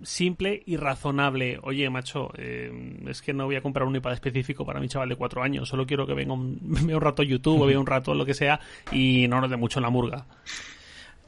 [0.04, 1.60] simple y razonable.
[1.64, 5.10] Oye, macho, eh, es que no voy a comprar un iPad específico para mi chaval
[5.10, 5.70] de cuatro años.
[5.70, 6.60] Solo quiero que venga un,
[6.94, 8.60] un rato YouTube o vea un rato lo que sea
[8.92, 10.26] y no nos dé mucho en la murga.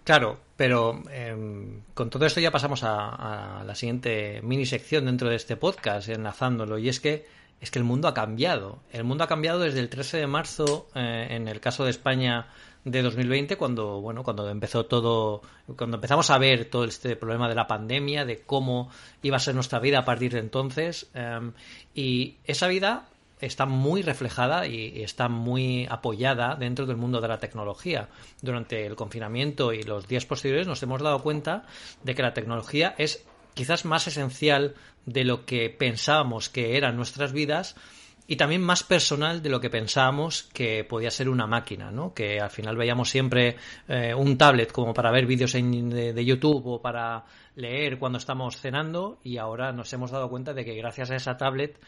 [0.10, 5.36] Claro, pero em, con todo esto ya pasamos a, la siguiente mini sección dentro de
[5.36, 6.80] este podcast, enlazándolo.
[6.80, 7.28] Y es que
[7.62, 8.80] es que el mundo ha cambiado.
[8.92, 12.48] El mundo ha cambiado desde el 13 de marzo, eh, en el caso de España,
[12.86, 15.42] de 2020 cuando bueno cuando empezó todo
[15.76, 18.90] cuando empezamos a ver todo este problema de la pandemia de cómo
[19.22, 21.52] iba a ser nuestra vida a partir de entonces em,
[21.94, 23.10] y esa vida
[23.42, 28.10] está muy reflejada y, está muy apoyada dentro del mundo de la tecnología.
[28.42, 31.66] Durante el confinamiento y los días posteriores nos hemos dado cuenta
[32.04, 33.26] de que la tecnología es
[33.60, 34.74] quizás más esencial
[35.06, 37.76] de lo que pensábamos que eran nuestras vidas
[38.26, 42.14] y también más personal de lo que pensábamos que podía ser una máquina, ¿no?
[42.14, 43.58] Que al final veíamos siempre
[43.90, 48.56] eh, un tablet como para ver vídeos de, de, YouTube o para leer cuando estamos
[48.56, 51.82] cenando y ahora nos hemos dado cuenta de que gracias a esa tablet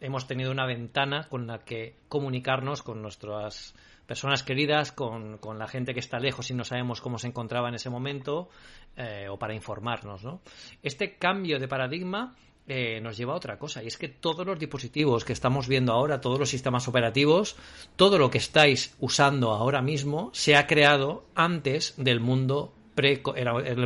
[0.00, 3.74] hemos tenido una ventana con la que comunicarnos con nuestras
[4.08, 7.68] personas queridas, con, con la gente que está lejos y no sabemos cómo se encontraba
[7.68, 8.48] en ese momento
[8.96, 10.40] eh, o para informarnos, ¿no?
[10.82, 12.34] Este cambio de paradigma
[12.66, 15.92] eh, nos lleva a otra cosa, y es que todos los dispositivos que estamos viendo
[15.92, 17.56] ahora, todos los sistemas operativos,
[17.96, 23.22] todo lo que estáis usando ahora mismo, se ha creado antes del mundo pre,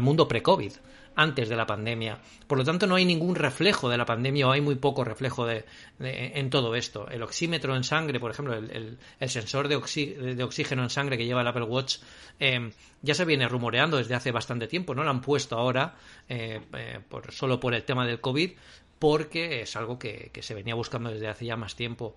[0.00, 0.72] mundo pre-COVID
[1.16, 2.20] antes de la pandemia.
[2.46, 5.46] Por lo tanto, no hay ningún reflejo de la pandemia o hay muy poco reflejo
[5.46, 5.64] de,
[5.98, 7.08] en todo esto.
[7.08, 8.98] El oxímetro en sangre, por ejemplo, el,
[9.28, 11.96] sensor de, oxígeno en sangre que lleva el Apple Watch,
[12.40, 12.70] eh,
[13.02, 14.94] ya se viene rumoreando desde hace bastante tiempo.
[14.94, 15.96] No lo han puesto ahora
[16.28, 18.52] eh, eh, solo por el tema del COVID,
[18.98, 22.16] porque es algo que, que se venía buscando desde hace ya más tiempo.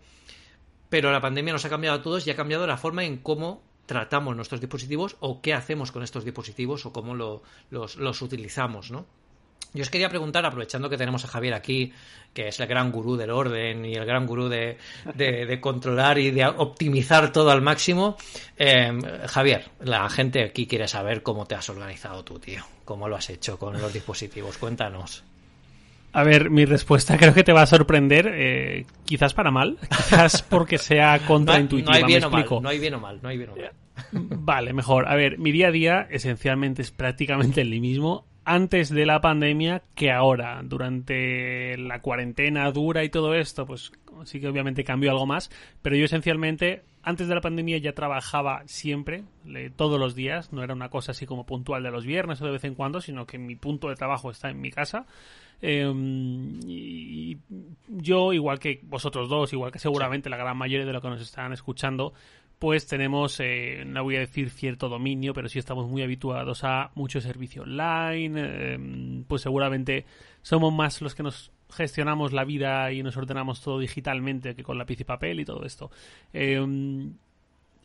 [0.90, 3.64] Pero la pandemia nos ha cambiado a todos y ha cambiado la forma en cómo
[3.86, 9.06] tratamos nuestros dispositivos o qué hacemos con estos dispositivos o cómo los, utilizamos, ¿no?
[9.74, 11.92] Yo os quería preguntar, aprovechando que tenemos a Javier aquí,
[12.34, 14.78] que es el gran gurú del orden y el gran gurú de,
[15.60, 18.16] controlar y de optimizar todo al máximo.
[18.58, 22.64] Eh, Javier, la gente aquí quiere saber cómo te has organizado tú, tío.
[22.86, 24.58] ¿Cómo lo has hecho con los dispositivos?
[24.58, 25.24] Cuéntanos.
[26.16, 30.42] A ver, mi respuesta creo que te va a sorprender, eh, quizás para mal, quizás
[30.44, 31.92] porque sea contraintuitiva.
[31.92, 33.72] No, hay bien o mal, no hay bien o mal, no hay bien o mal.
[34.12, 35.10] Vale, mejor.
[35.10, 39.82] A ver, mi día a día esencialmente es prácticamente el mismo antes de la pandemia
[39.94, 40.62] que ahora.
[40.64, 43.92] Durante la cuarentena dura y todo esto, pues
[44.24, 45.52] sí que obviamente cambió algo más,
[45.82, 49.26] pero yo esencialmente antes de la pandemia ya trabajaba siempre,
[49.76, 52.52] todos los días, no era una cosa así como puntual de los viernes o de
[52.52, 55.06] vez en cuando, sino que mi punto de trabajo está en mi casa.
[55.68, 56.60] Em,
[57.88, 61.22] yo, igual que vosotros dos, igual que seguramente la gran mayoría de los que nos
[61.22, 62.14] están escuchando,
[62.60, 66.92] pues tenemos, eh, no voy a decir cierto dominio, pero sí estamos muy habituados a
[66.94, 70.06] mucho servicio online, em, pues seguramente
[70.44, 74.78] somos más los que nos gestionamos la vida y nos ordenamos todo digitalmente que con
[74.78, 75.90] lápiz y papel y todo esto.
[76.32, 77.16] Em,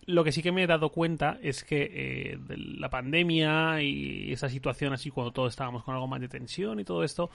[0.06, 4.48] lo que sí que me he dado cuenta es que eh, la pandemia y esa
[4.48, 7.30] situación así cuando todos estábamos con algo más de tensión y todo esto,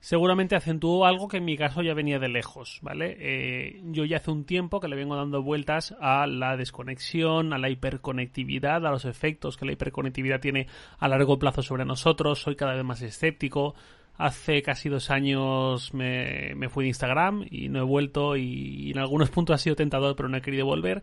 [0.00, 3.16] seguramente acentuó algo que en mi caso ya venía de lejos, ¿vale?
[3.20, 7.58] Eh, yo ya hace un tiempo que le vengo dando vueltas a la desconexión, a
[7.58, 10.66] la hiperconectividad, a los efectos que la hiperconectividad tiene
[10.98, 13.74] a largo plazo sobre nosotros, soy cada vez más escéptico,
[14.20, 18.98] Hace casi dos años me, me, fui de Instagram y no he vuelto y, en
[18.98, 21.02] algunos puntos ha sido tentador pero no he querido volver.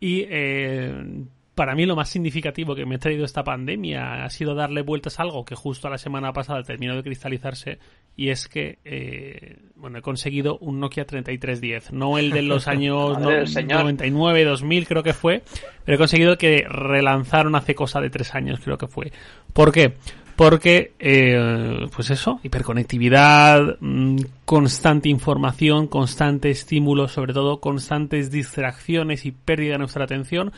[0.00, 4.54] Y eh, para mí lo más significativo que me ha traído esta pandemia ha sido
[4.54, 7.78] darle vueltas a algo que justo la semana pasada terminó de cristalizarse
[8.16, 13.18] y es que eh, bueno he conseguido un Nokia 3310 no el de los años
[13.18, 15.42] 99 2000 creo que fue
[15.84, 19.12] pero he conseguido que relanzaron hace cosa de tres años creo que fue
[19.52, 19.94] ¿por qué?
[20.40, 29.32] porque, eh, pues eso, hiperconectividad, mm, constante información, constante estímulo, sobre todo constantes distracciones y
[29.32, 30.52] pérdida de nuestra atención.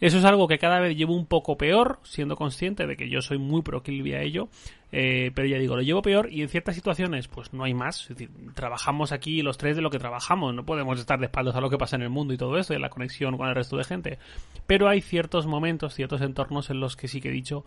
[0.00, 3.20] Eso es algo que cada vez llevo un poco peor, siendo consciente de que yo
[3.20, 4.48] soy muy proclive a ello,
[4.92, 8.02] eh, pero ya digo, lo llevo peor y en ciertas situaciones pues no hay más.
[8.02, 11.56] Es decir, trabajamos aquí los tres de lo que trabajamos, no podemos estar de espaldas
[11.56, 13.54] a lo que pasa en el mundo y todo eso, y la conexión con el
[13.54, 14.18] resto de gente.
[14.66, 17.64] Pero hay ciertos momentos, ciertos entornos en los que sí que he dicho,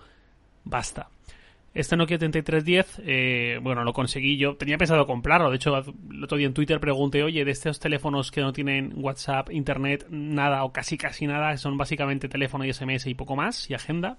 [0.63, 1.09] basta.
[1.73, 4.57] Este Nokia 3310, eh, bueno, lo conseguí yo.
[4.57, 5.49] Tenía pensado comprarlo.
[5.49, 8.93] De hecho, el otro día en Twitter pregunté, oye, de estos teléfonos que no tienen
[8.97, 13.69] WhatsApp, Internet, nada o casi casi nada, son básicamente teléfono y SMS y poco más,
[13.69, 14.17] y agenda.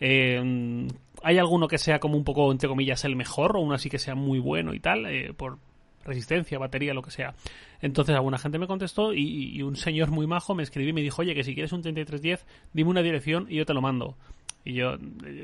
[0.00, 0.88] Eh,
[1.22, 3.98] ¿Hay alguno que sea como un poco, entre comillas, el mejor o uno así que
[4.00, 5.06] sea muy bueno y tal?
[5.06, 5.58] Eh, por
[6.04, 7.34] resistencia, batería, lo que sea.
[7.80, 11.02] Entonces alguna gente me contestó y, y, un señor muy majo me escribió y me
[11.02, 14.16] dijo, oye, que si quieres un 3310, dime una dirección y yo te lo mando.
[14.62, 14.96] Y yo,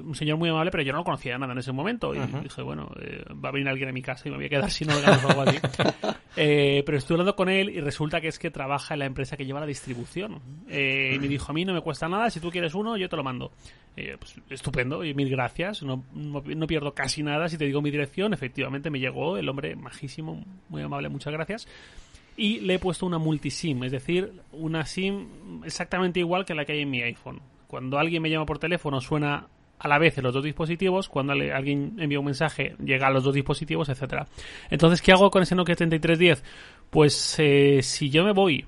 [0.04, 2.14] un señor muy amable, pero yo no conocía nada en ese momento.
[2.14, 4.48] Y dije, bueno, eh, va a venir alguien a mi casa y me voy a
[4.50, 5.58] quedar sin órganos o algo así.
[6.36, 9.38] Eh, pero estuve hablando con él y resulta que es que trabaja en la empresa
[9.38, 10.42] que lleva la distribución.
[10.68, 13.08] Eh, y me dijo, a mí no me cuesta nada, si tú quieres uno, yo
[13.08, 13.52] te lo mando.
[13.94, 15.82] Pues, estupendo, y mil gracias.
[15.82, 17.48] No, no, pierdo casi nada.
[17.48, 21.66] Si te digo mi dirección, efectivamente me llegó el hombre majísimo, muy amable, muchas gracias
[22.38, 26.72] y le he puesto una multisim, es decir, una SIM exactamente igual que la que
[26.72, 27.40] hay en mi iPhone.
[27.66, 29.48] Cuando alguien me llama por teléfono suena
[29.78, 33.24] a la vez en los dos dispositivos, cuando alguien envía un mensaje llega a los
[33.24, 34.26] dos dispositivos, etcétera.
[34.70, 36.44] Entonces, ¿qué hago con ese Nokia 3310?
[36.90, 38.64] Pues eh, si yo me voy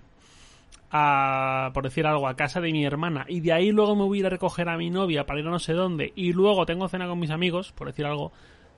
[0.90, 4.18] a, por decir algo, a casa de mi hermana y de ahí luego me voy
[4.18, 6.66] a ir a recoger a mi novia para ir a no sé dónde y luego
[6.66, 8.32] tengo cena con mis amigos, por decir algo,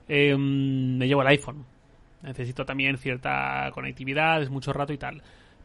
[0.07, 1.65] em, me llevo el iPhone.
[2.23, 5.21] Necesito también cierta conectividad, es mucho rato y tal.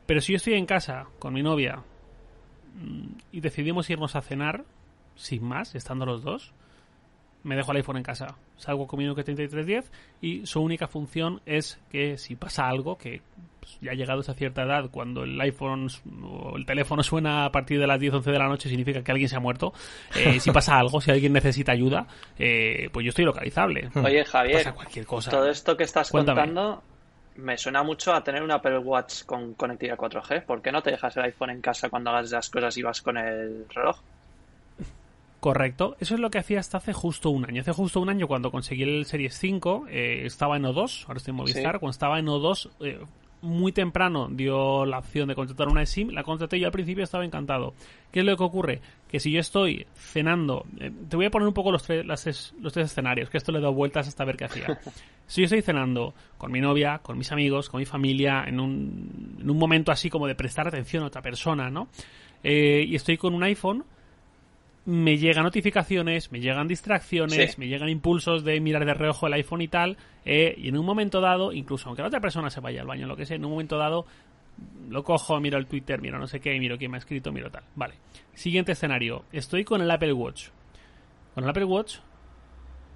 [0.06, 1.82] Pero si yo estoy en casa con mi novia,
[3.32, 4.64] y decidimos irnos a cenar,
[5.14, 6.52] sin más, estando los dos,
[7.46, 8.34] me dejo el iPhone en casa.
[8.56, 13.22] Salgo con mi Nokia 3310 y su única función es que si pasa algo, que
[13.60, 15.88] pues, ya ha llegado a esa cierta edad, cuando el iPhone
[16.24, 19.12] o el teléfono suena a partir de las 10, 11 de la noche, significa que
[19.12, 19.72] alguien se ha muerto.
[20.16, 22.06] Eh, si pasa algo, si alguien necesita ayuda,
[22.38, 23.90] eh, pues yo estoy localizable.
[23.94, 25.30] Oye, Javier, cualquier cosa.
[25.30, 26.82] todo esto que estás contando
[27.38, 30.44] me suena mucho a tener un Apple Watch con conectividad 4G.
[30.44, 33.02] ¿Por qué no te dejas el iPhone en casa cuando hagas las cosas y vas
[33.02, 33.98] con el reloj?
[35.40, 37.60] Correcto, eso es lo que hacía hasta hace justo un año.
[37.60, 41.30] Hace justo un año cuando conseguí el Series 5, eh, estaba en O2, ahora estoy
[41.30, 42.98] en Movistar, cuando estaba en O2, eh,
[43.42, 47.24] muy temprano dio la opción de contratar una SIM, la contraté y al principio estaba
[47.24, 47.74] encantado.
[48.10, 48.80] ¿Qué es lo que ocurre?
[49.08, 52.72] Que si yo estoy cenando, eh, te voy a poner un poco los, tres, los
[52.72, 54.78] tres escenarios, que esto le he dado vueltas hasta ver qué hacía.
[55.28, 59.36] Si yo estoy cenando con mi novia, con mis amigos, con mi familia, en un,
[59.40, 61.88] en un momento así como de prestar atención a otra persona, ¿no?
[62.44, 63.84] Eh, y estoy con un iPhone,
[64.86, 69.60] me llegan notificaciones, me llegan distracciones, me llegan impulsos de mirar de reojo el iPhone
[69.60, 72.80] y tal, eh, y en un momento dado, incluso aunque la otra persona se vaya
[72.80, 74.06] al baño, lo que sea, en un momento dado
[74.88, 77.50] lo cojo, miro el Twitter, miro no sé qué, miro quién me ha escrito, miro
[77.50, 77.64] tal.
[77.74, 77.94] Vale.
[78.34, 79.24] Siguiente escenario.
[79.32, 80.48] Estoy con el Apple Watch.
[81.34, 81.98] Con el Apple Watch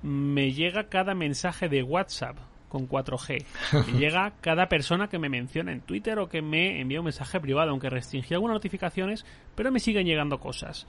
[0.02, 3.44] me llega cada mensaje de WhatsApp con 4G.
[3.86, 7.40] Me llega cada persona que me menciona en Twitter o que me envía un mensaje
[7.40, 10.86] privado, aunque restringí algunas notificaciones, pero me siguen llegando cosas.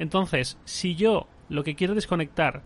[0.00, 2.62] Entonces, si yo lo que quiero desconectar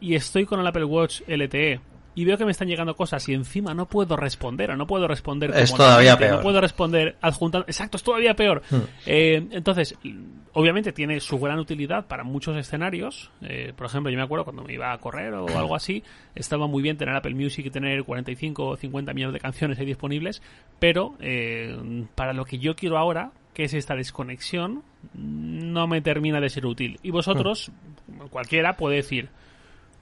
[0.00, 1.80] y estoy con el Apple Watch LTE
[2.16, 5.08] y veo que me están llegando cosas y encima no puedo responder o no puedo
[5.08, 8.62] responder es todavía peor no puedo responder adjuntando exacto es todavía peor.
[8.70, 8.82] Hmm.
[9.06, 9.96] eh, entonces
[10.52, 13.30] obviamente tiene su gran utilidad para muchos escenarios.
[13.42, 16.02] Eh, por ejemplo yo me acuerdo cuando me iba a correr o algo así
[16.34, 19.86] estaba muy bien tener Apple Music y tener 45 o 50 millones de canciones ahí
[19.86, 20.42] disponibles
[20.80, 24.82] pero eh, para lo que yo quiero ahora que es esta desconexión
[25.14, 27.70] no me termina de ser útil y vosotros
[28.08, 28.26] hmm.
[28.30, 29.30] cualquiera puede decir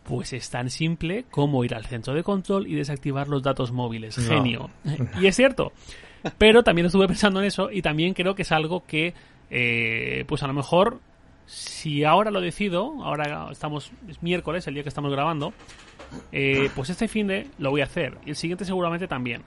[0.02, 4.16] pues es tan simple como ir al centro de control y desactivar los datos móviles.
[4.16, 4.70] Genio.
[5.20, 5.72] Y es cierto.
[6.38, 9.14] Pero también estuve pensando en eso y también creo que es algo que,
[9.50, 11.00] eh, pues a lo mejor,
[11.46, 15.52] si ahora lo decido, ahora estamos, es miércoles, el día que estamos grabando,
[16.30, 18.18] eh, pues este fin de lo voy a hacer.
[18.24, 19.42] Y el siguiente seguramente también.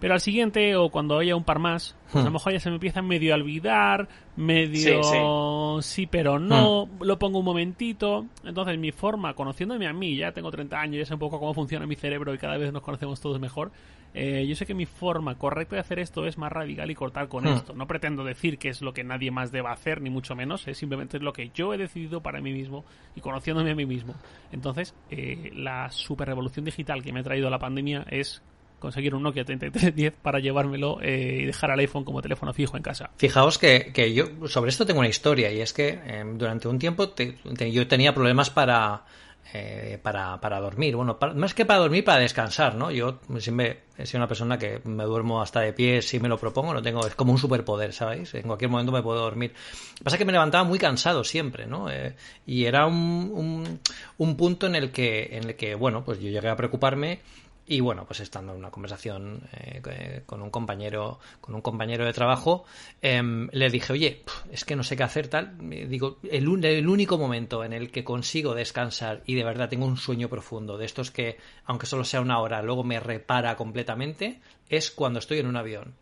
[0.00, 2.32] Pero al siguiente o cuando haya un par más, pues a lo hmm.
[2.32, 7.02] mejor ya se me empieza medio a olvidar, medio sí, pero no, hmm.
[7.02, 8.26] lo pongo un momentito.
[8.44, 11.52] Entonces mi forma, conociéndome a mí, ya tengo 30 años, ya sé un poco cómo
[11.52, 13.70] funciona mi cerebro y cada vez nos conocemos todos mejor.
[14.12, 17.28] Eh, yo sé que mi forma correcta de hacer esto es más radical y cortar
[17.28, 17.48] con hmm.
[17.48, 17.74] esto.
[17.74, 20.66] No pretendo decir que es lo que nadie más deba hacer, ni mucho menos.
[20.66, 24.14] Es simplemente lo que yo he decidido para mí mismo y conociéndome a mí mismo.
[24.50, 28.42] Entonces, eh, la super revolución digital que me ha traído la pandemia es
[28.80, 32.82] conseguir un Nokia 3310 para llevármelo eh, y dejar al iPhone como teléfono fijo en
[32.82, 33.10] casa.
[33.16, 36.78] Fijaos que, que yo sobre esto tengo una historia y es que em, durante un
[36.78, 39.04] tiempo yo tenía problemas para,
[39.52, 40.94] eh, para, para, dormir.
[40.94, 42.92] Bueno, más que para dormir, para descansar, ¿no?
[42.92, 46.38] Yo siempre he sido una persona que me duermo hasta de pie si me lo
[46.38, 48.32] propongo, no tengo, es como un superpoder, ¿sabéis?
[48.34, 49.50] En cualquier momento me puedo dormir.
[49.52, 51.90] Lo que pasa es que me levantaba muy cansado siempre, ¿no?
[51.90, 52.14] Eh,
[52.46, 52.94] y era un,
[53.34, 53.80] un,
[54.18, 57.20] un, punto en el que, en el que, bueno, pues yo llegué a preocuparme
[57.70, 62.12] y bueno, pues estando en una conversación eh, con un compañero, con un compañero de
[62.12, 62.64] trabajo,
[63.00, 65.56] em, le dije, oye, es que no sé qué hacer tal.
[65.88, 70.28] Digo, el, único momento en el que consigo descansar y de verdad tengo un sueño
[70.28, 75.20] profundo, de estos que, aunque solo sea una hora, luego me repara completamente, es cuando
[75.20, 75.94] estoy en un avión.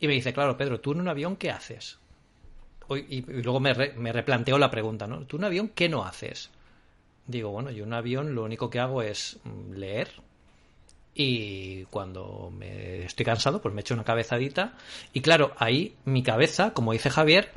[0.00, 2.00] Y me dice, claro, Pedro, ¿tú en un avión qué haces?
[3.08, 5.20] Y, luego me, me replanteo la pregunta, ¿no?
[5.26, 6.50] ¿Tú en un avión qué no haces?
[7.28, 10.08] Digo, bueno, yo en un avión lo único que hago es mm, leer,
[11.20, 14.74] y cuando me estoy cansado, pues me echo una cabezadita
[15.12, 17.50] y claro, ahí mi cabeza, como dice Javier,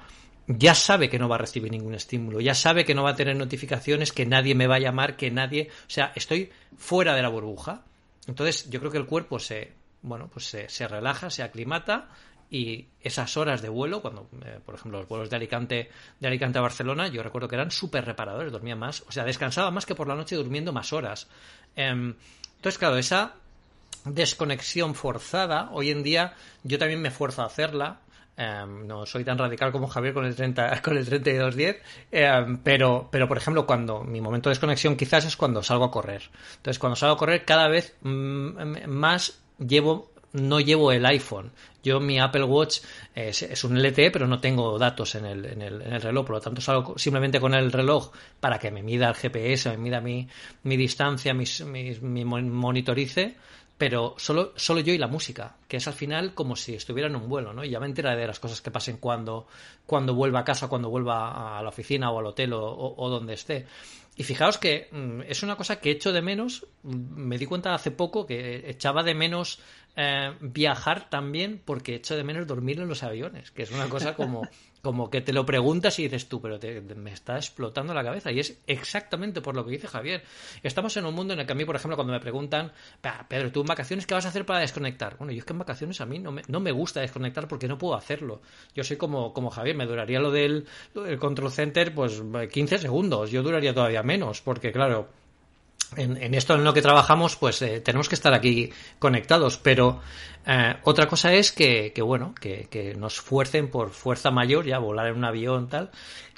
[0.48, 3.16] ya sabe que no va a recibir ningún estímulo, ya sabe que no va a
[3.16, 7.22] tener notificaciones, que nadie me va a llamar, que nadie, o sea, estoy fuera de
[7.22, 7.84] la burbuja.
[8.26, 12.10] Entonces, yo creo que el cuerpo se, bueno, pues se, se relaja, se aclimata
[12.50, 16.58] y esas horas de vuelo, cuando, eh, por ejemplo, los vuelos de Alicante, de Alicante
[16.58, 19.94] a Barcelona, yo recuerdo que eran súper reparadores, dormía más, o sea, descansaba más que
[19.94, 21.30] por la noche durmiendo más horas.
[21.76, 22.16] Em,
[22.56, 23.36] entonces, claro, esa
[24.06, 26.34] desconexión forzada, hoy en día
[26.64, 28.00] yo también me fuerzo a hacerla.
[28.38, 31.78] Em, no soy tan radical como Javier con el 30, con el 3210,
[32.12, 35.92] em, pero, pero por ejemplo, cuando mi momento de desconexión quizás es cuando salgo a
[35.92, 36.24] correr.
[36.58, 41.52] Entonces, cuando salgo a correr, cada vez mm, más llevo no llevo el iPhone.
[41.84, 42.80] Yo mi Apple Watch
[43.14, 46.26] es, un LTE, pero no tengo datos en el, en, el, en el, reloj.
[46.26, 49.78] Por lo tanto, salgo simplemente con el reloj para que me mida el GPS, me
[49.78, 50.28] mida mi,
[50.64, 53.36] mi distancia, mis, mi monitorice
[53.82, 57.16] pero solo, solo yo y la música, que es al final como si estuviera en
[57.16, 57.64] un vuelo, ¿no?
[57.64, 59.48] Y ya me enteraré de las cosas que pasen cuando,
[59.88, 63.66] cuando vuelva a casa, cuando vuelva a la oficina o al hotel o, donde esté.
[64.16, 67.74] Y fijaos que mm, es una cosa que echo de menos, mm, me di cuenta
[67.74, 69.58] hace poco que echaba de menos
[69.96, 74.14] eh, viajar también porque echo de menos dormir en los aviones, que es una cosa
[74.14, 74.44] como
[74.82, 76.60] como que te lo preguntas y dices tú, pero
[76.96, 78.32] me está explotando la cabeza.
[78.32, 80.24] Y es exactamente por lo que dice Javier.
[80.64, 82.72] Estamos en un mundo en el que a mí, por ejemplo, cuando me preguntan,
[83.28, 85.18] Pedro, ¿tú en vacaciones qué vas a hacer para desconectar?
[85.18, 87.68] Bueno, yo es que en vacaciones a mí no me, no me gusta desconectar porque
[87.68, 88.42] no puedo hacerlo.
[88.74, 92.80] Yo soy como, como Javier, me duraría lo del, lo del control center pues 15
[92.80, 93.32] segundos.
[93.32, 95.10] Yo duraría todavía menos porque, claro,
[95.96, 99.58] en, esto en lo que trabajamos, pues eh, tenemos que estar aquí conectados.
[99.58, 100.02] Pero
[100.46, 105.18] eh, otra cosa es que, bueno, que, nos fuercen por fuerza mayor, ya volar en
[105.18, 105.92] un avión tal.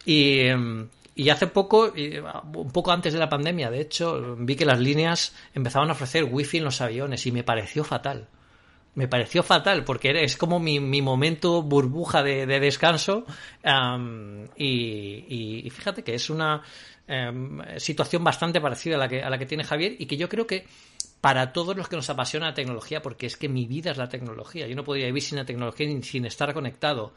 [0.05, 4.65] Y, em, y hace poco, un poco antes de la pandemia, de hecho, vi que
[4.65, 8.27] las líneas empezaban a ofrecer wifi en los aviones y me pareció fatal.
[8.95, 13.25] Me pareció fatal porque es como mi, mi momento burbuja de, descanso
[14.55, 16.61] y, y, fíjate que es una
[17.05, 20.29] Em, situación bastante parecida a la, que, a la que tiene Javier y que yo
[20.29, 20.65] creo que
[21.19, 24.07] para todos los que nos apasiona la tecnología, porque es que mi vida es la
[24.07, 27.13] tecnología, yo no podría vivir sin la tecnología ni sin estar conectado,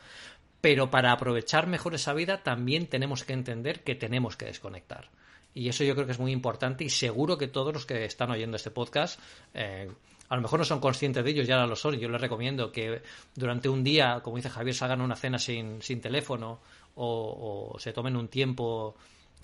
[0.61, 5.09] pero para aprovechar mejor esa vida también tenemos que entender que tenemos que desconectar.
[5.55, 8.31] Y eso yo creo que es muy importante y seguro que todos los que están
[8.31, 9.21] oyendo este podcast
[9.55, 9.89] eh,
[10.29, 11.95] a lo mejor no son conscientes de ello, ya lo son.
[11.95, 13.03] Yo les recomiendo que
[13.37, 16.61] durante un día, como dice Javier, salgan una cena sin, sin teléfono
[16.97, 18.97] o se tomen un tiempo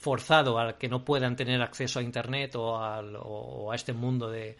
[0.03, 4.57] forzado al que no puedan tener acceso a Internet o, a este mundo de,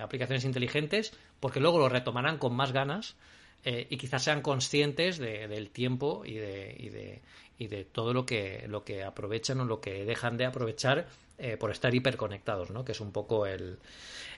[0.00, 3.16] aplicaciones inteligentes, porque luego lo retomarán con más ganas
[3.64, 7.20] eh, y quizás sean conscientes del tiempo y de, y de,
[7.58, 11.08] y de todo lo que, lo que aprovechan o lo que dejan de aprovechar
[11.38, 12.84] eh, por estar hiperconectados, ¿no?
[12.84, 13.78] Que es un poco el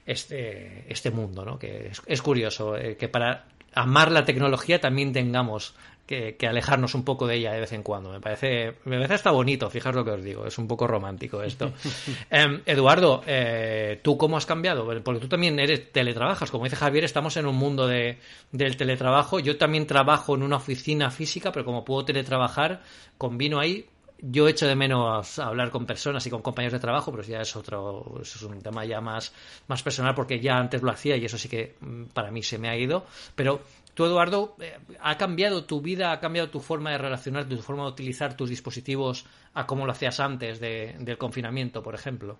[0.06, 1.58] este, este mundo, ¿no?
[1.58, 5.74] Que es, curioso eh, que para amar la tecnología también tengamos
[6.10, 8.10] que, alejarnos un poco de ella de vez en cuando.
[8.10, 11.42] Me parece, me parece hasta bonito, fijaos lo que os digo, es un poco romántico
[11.42, 11.72] esto.
[12.30, 14.84] Em, Eduardo, eh, ¿tú cómo has cambiado?
[15.02, 18.18] Porque tú también eres teletrabajas, como dice Javier, estamos en un mundo de,
[18.50, 19.38] del teletrabajo.
[19.38, 22.82] Yo también trabajo en una oficina física, pero como puedo teletrabajar,
[23.16, 23.86] combino ahí
[24.22, 27.56] yo echo de menos hablar con personas y con compañeros de trabajo, pero ya es
[27.56, 29.32] otro, es un tema ya más,
[29.66, 32.58] más personal porque ya antes lo hacía y eso sí que mm, para mí se
[32.58, 33.06] me ha ido.
[33.34, 33.62] Pero
[34.06, 37.90] Eduardo, eh, ¿ha cambiado tu vida, ha cambiado tu forma de relacionar, tu forma de
[37.90, 42.38] utilizar tus dispositivos a cómo lo hacías antes del confinamiento, por ejemplo?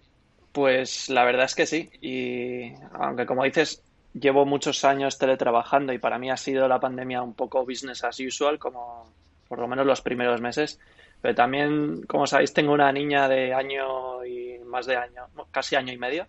[0.53, 1.91] Pues la verdad es que sí.
[2.01, 3.83] Y aunque como dices,
[4.15, 8.19] llevo muchos años teletrabajando y para mí ha sido la pandemia un poco business as
[8.21, 9.13] usual, como
[9.49, 10.79] por lo menos los primeros meses
[11.21, 15.93] pero también, como sabéis, tengo una niña de año y más de año, casi año
[15.93, 16.27] y medio.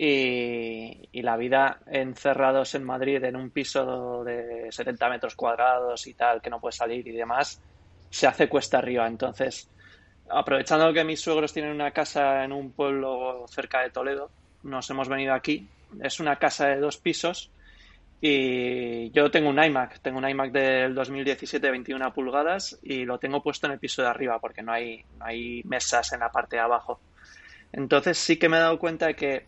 [0.00, 6.40] Y, la vida encerrados en Madrid en un piso de 70 metros cuadrados y tal,
[6.40, 7.60] que no puede salir y demás,
[8.08, 9.08] se hace cuesta arriba.
[9.08, 9.68] Entonces,
[10.30, 14.30] aprovechando que mis suegros tienen una casa en un pueblo cerca de Toledo,
[14.62, 15.66] nos hemos venido aquí.
[16.00, 17.50] Es una casa de dos pisos
[18.20, 23.18] y yo tengo un iMac, tengo un iMac del 2017 de 21 pulgadas y lo
[23.18, 26.30] tengo puesto en el piso de arriba porque no hay, no hay mesas en la
[26.30, 27.00] parte de abajo.
[27.72, 29.46] Entonces sí que me he dado cuenta de que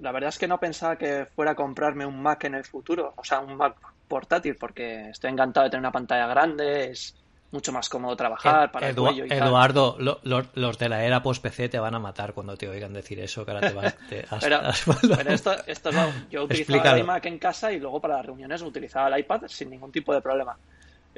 [0.00, 3.14] la verdad es que no pensaba que fuera a comprarme un Mac en el futuro,
[3.16, 3.76] o sea, un Mac
[4.08, 7.14] portátil porque estoy encantado de tener una pantalla grande, es,
[7.50, 11.78] mucho más cómodo trabajar para el cuello y Eduardo, los de la era post-PC te
[11.78, 13.96] van a matar cuando te oigan decir eso, que ahora te vas...
[14.40, 15.90] pero, esto, esto
[16.30, 19.70] yo utilizaba el iMac en casa y luego para las reuniones utilizaba el iPad sin
[19.70, 20.56] ningún tipo de problema.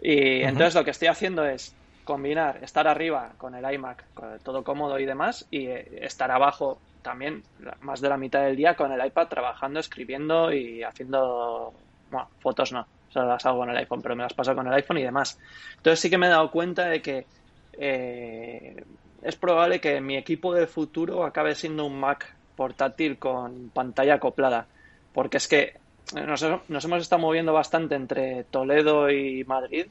[0.00, 1.74] Y entonces lo que estoy haciendo es
[2.04, 6.78] combinar estar arriba con el iMac, con todo cómodo y demás, y eh, estar abajo
[7.02, 7.42] también
[7.80, 11.72] más de la mitad del día con el iPad trabajando, escribiendo y haciendo...
[12.10, 14.72] Bueno, fotos no, o las hago con el iPhone, pero me las paso con el
[14.72, 15.38] iPhone y demás.
[15.76, 17.26] Entonces sí que me he dado cuenta de que
[17.72, 18.82] eh,
[19.22, 24.66] es probable que mi equipo de futuro acabe siendo un Mac portátil con pantalla acoplada.
[25.12, 25.74] Porque es que
[26.14, 29.86] nos, hemos estado moviendo bastante entre Toledo y Madrid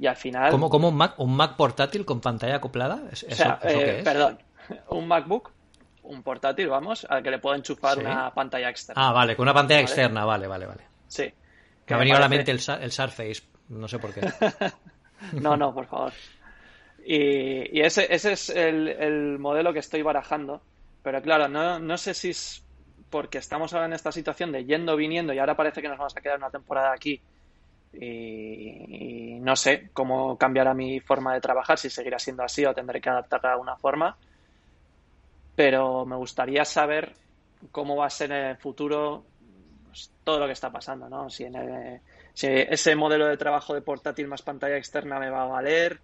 [0.00, 0.50] y al final...
[0.50, 3.02] ¿Cómo, un, Mac, un Mac portátil con pantalla acoplada?
[3.12, 4.38] o sea, eh, perdón,
[4.90, 5.50] un MacBook
[6.06, 9.08] un portátil, vamos, al que le puedo enchufar una pantalla externa.
[9.08, 10.82] Ah, vale, con una pantalla externa, vale, vale, vale.
[11.08, 11.32] Sí.
[11.88, 14.20] Me ha venido a la mente el, el Surface, no sé por qué.
[15.40, 16.12] no, no, por favor.
[17.04, 20.60] Y, ese, ese es el, modelo que estoy barajando.
[21.02, 22.64] Pero claro, no, no sé si es
[23.10, 26.16] porque estamos ahora en esta situación de yendo, viniendo y ahora parece que nos vamos
[26.16, 27.20] a quedar una temporada aquí.
[27.92, 33.00] Y, no sé cómo cambiará mi forma de trabajar, si seguirá siendo así o tendré
[33.00, 34.16] que adaptarla de alguna forma.
[35.56, 37.14] Pero me gustaría saber
[37.72, 39.24] cómo va a ser en el futuro
[39.86, 41.30] pues, todo lo que está pasando, ¿no?
[41.30, 42.00] Si, en
[42.34, 45.98] ese modelo de trabajo de portátil más pantalla externa me va a valer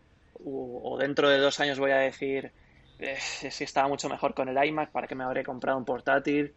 [0.44, 2.50] o, dentro de dos años voy a decir
[2.98, 6.55] eh, si estaba mucho mejor con el iMac, para que me habré comprado un portátil.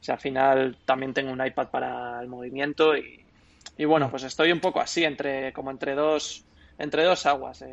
[0.00, 4.50] O sea, al final también tengo un iPad para el movimiento y, bueno, pues estoy
[4.50, 6.44] un poco así, entre como entre dos,
[6.78, 7.62] entre dos aguas.
[7.62, 7.70] Eh,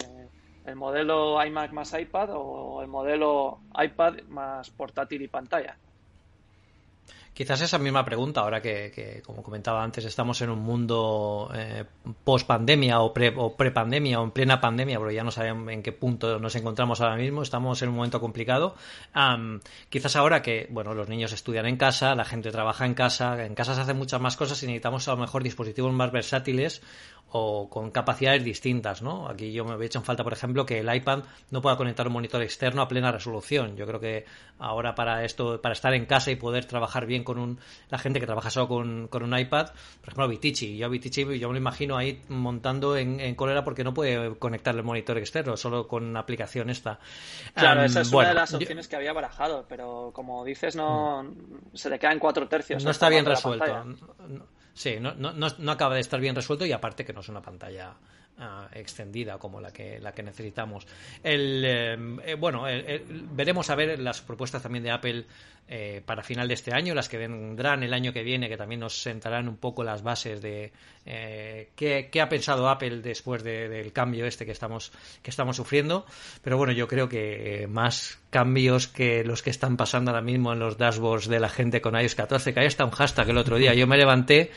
[0.69, 5.75] el modelo iMac más iPad o el modelo iPad más portátil y pantalla.
[7.39, 11.85] Quizás esa misma pregunta, ahora que, como comentaba antes, estamos en un mundo eh,
[12.25, 15.81] post pandemia o pre, o pandemia o en plena pandemia, porque ya no sabemos en
[15.81, 18.75] qué punto nos encontramos ahora mismo, estamos en un momento complicado.
[19.87, 23.55] quizás ahora que, bueno, los niños estudian en casa, la gente trabaja en casa, en
[23.55, 26.81] casa se hacen muchas más cosas y necesitamos a lo mejor dispositivos más versátiles
[27.31, 29.27] o con capacidades distintas, ¿no?
[29.29, 32.07] Aquí yo me había hecho en falta, por ejemplo, que el iPad no pueda conectar
[32.07, 33.75] un monitor externo a plena resolución.
[33.75, 34.25] Yo creo que
[34.57, 37.59] ahora para esto, para estar en casa y poder trabajar bien con un,
[37.89, 39.67] la gente que trabaja solo con, con un iPad,
[40.01, 43.63] por ejemplo, Vitici, yo a Vitici yo me lo imagino ahí montando en, en cólera
[43.63, 46.99] porque no puede conectar el monitor externo, solo con una aplicación esta.
[47.53, 51.75] Claro, esa es una de las opciones que había barajado, pero como dices, no mm.
[51.75, 52.83] se le quedan cuatro tercios.
[52.83, 53.85] No está bien resuelto.
[54.79, 57.41] Sí, no, no, no, acaba de estar bien resuelto y aparte que no es una
[57.41, 57.95] pantalla
[58.37, 60.87] ah, extendida como la que la que necesitamos.
[61.21, 62.63] El, eh, bueno,
[63.33, 65.25] veremos a ver las propuestas también de Apple
[65.71, 68.79] eh, para final de este año, las que vendrán el año que viene, que también
[68.79, 70.71] nos sentarán un poco las bases de
[71.05, 74.91] eh, qué, ha pensado Apple después del cambio este que estamos,
[75.21, 76.07] que estamos sufriendo.
[76.43, 80.59] Pero bueno, yo creo que más cambios que los que están pasando ahora mismo en
[80.59, 83.57] los dashboards de la gente con iOS 14, que ahí está un hashtag el otro
[83.57, 83.75] día.
[83.75, 84.49] Yo me levanté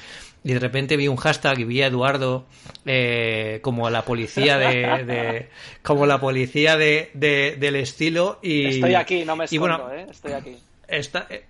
[0.44, 2.46] y de repente vi un hashtag y vi a Eduardo
[2.86, 5.50] eh, como la policía de,
[5.82, 10.06] como la policía de, del estilo y estoy aquí no me escondo, ¿eh?
[10.10, 10.56] estoy aquí
[10.88, 11.46] Está, eh,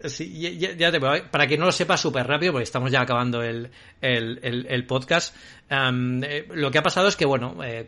[0.77, 3.71] ya, te, para que no lo sepa súper rápido, porque estamos ya acabando el,
[4.01, 5.35] el, podcast,
[5.69, 7.87] eh, lo que ha pasado es que, bueno, eh,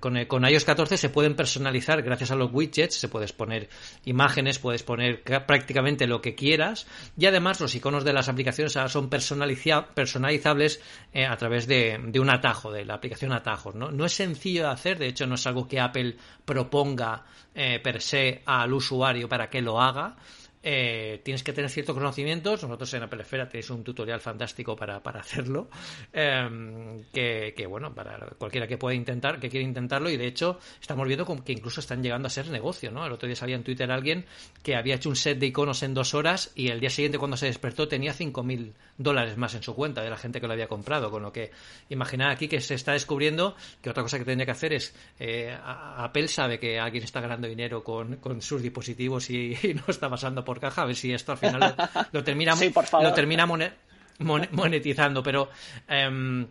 [0.00, 3.68] con, con, iOS 14 se pueden personalizar gracias a los widgets, se puedes poner
[4.04, 6.86] imágenes, puedes poner prácticamente lo que quieras,
[7.16, 10.80] y además los iconos de las aplicaciones son personalizables
[11.14, 13.74] a través de, un atajo, de la aplicación atajos.
[13.74, 17.22] no es sencillo de hacer, de hecho no es algo que Apple proponga
[17.54, 20.16] per se al usuario para que lo haga,
[20.66, 22.62] eh, tienes que tener ciertos conocimientos.
[22.62, 25.68] Nosotros en Apple Esfera tenéis un tutorial fantástico para, para hacerlo.
[26.10, 30.08] Em, que, bueno, para cualquiera que pueda intentar, que quiera intentarlo.
[30.08, 33.04] Y de hecho, estamos viendo que incluso están llegando a ser negocio, ¿no?
[33.04, 34.24] El otro día salía en Twitter alguien
[34.62, 37.36] que había hecho un set de iconos en dos horas y el día siguiente, cuando
[37.36, 40.68] se despertó, tenía 5.000 dólares más en su cuenta de la gente que lo había
[40.68, 41.10] comprado.
[41.10, 41.50] Con lo que,
[41.90, 44.94] imaginad aquí que se está descubriendo que otra cosa que tendría que hacer es.
[45.20, 50.42] Eh, Apple sabe que alguien está ganando dinero con, sus dispositivos y no está pasando
[50.42, 51.74] por caja, a ver si esto al final
[52.12, 52.54] lo, termina,
[53.00, 53.46] lo termina
[54.18, 55.22] monetizando.
[55.22, 55.48] Pero
[55.88, 56.46] em,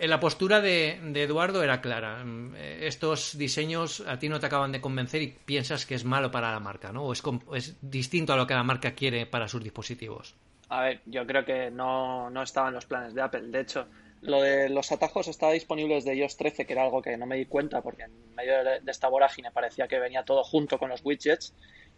[0.00, 2.20] la postura de, Eduardo era clara.
[2.20, 6.30] Em, estos diseños a ti no te acaban de convencer y piensas que es malo
[6.30, 7.04] para la marca, ¿no?
[7.04, 7.22] O es,
[7.54, 10.34] es distinto a lo que la marca quiere para sus dispositivos.
[10.68, 13.42] A ver, yo creo que no, no estaban los planes de Apple.
[13.48, 13.86] De hecho,
[14.22, 17.36] lo de los atajos estaba disponible desde iOS 13, que era algo que no me
[17.36, 21.04] di cuenta porque en medio de esta vorágine parecía que venía todo junto con los
[21.04, 21.54] widgets.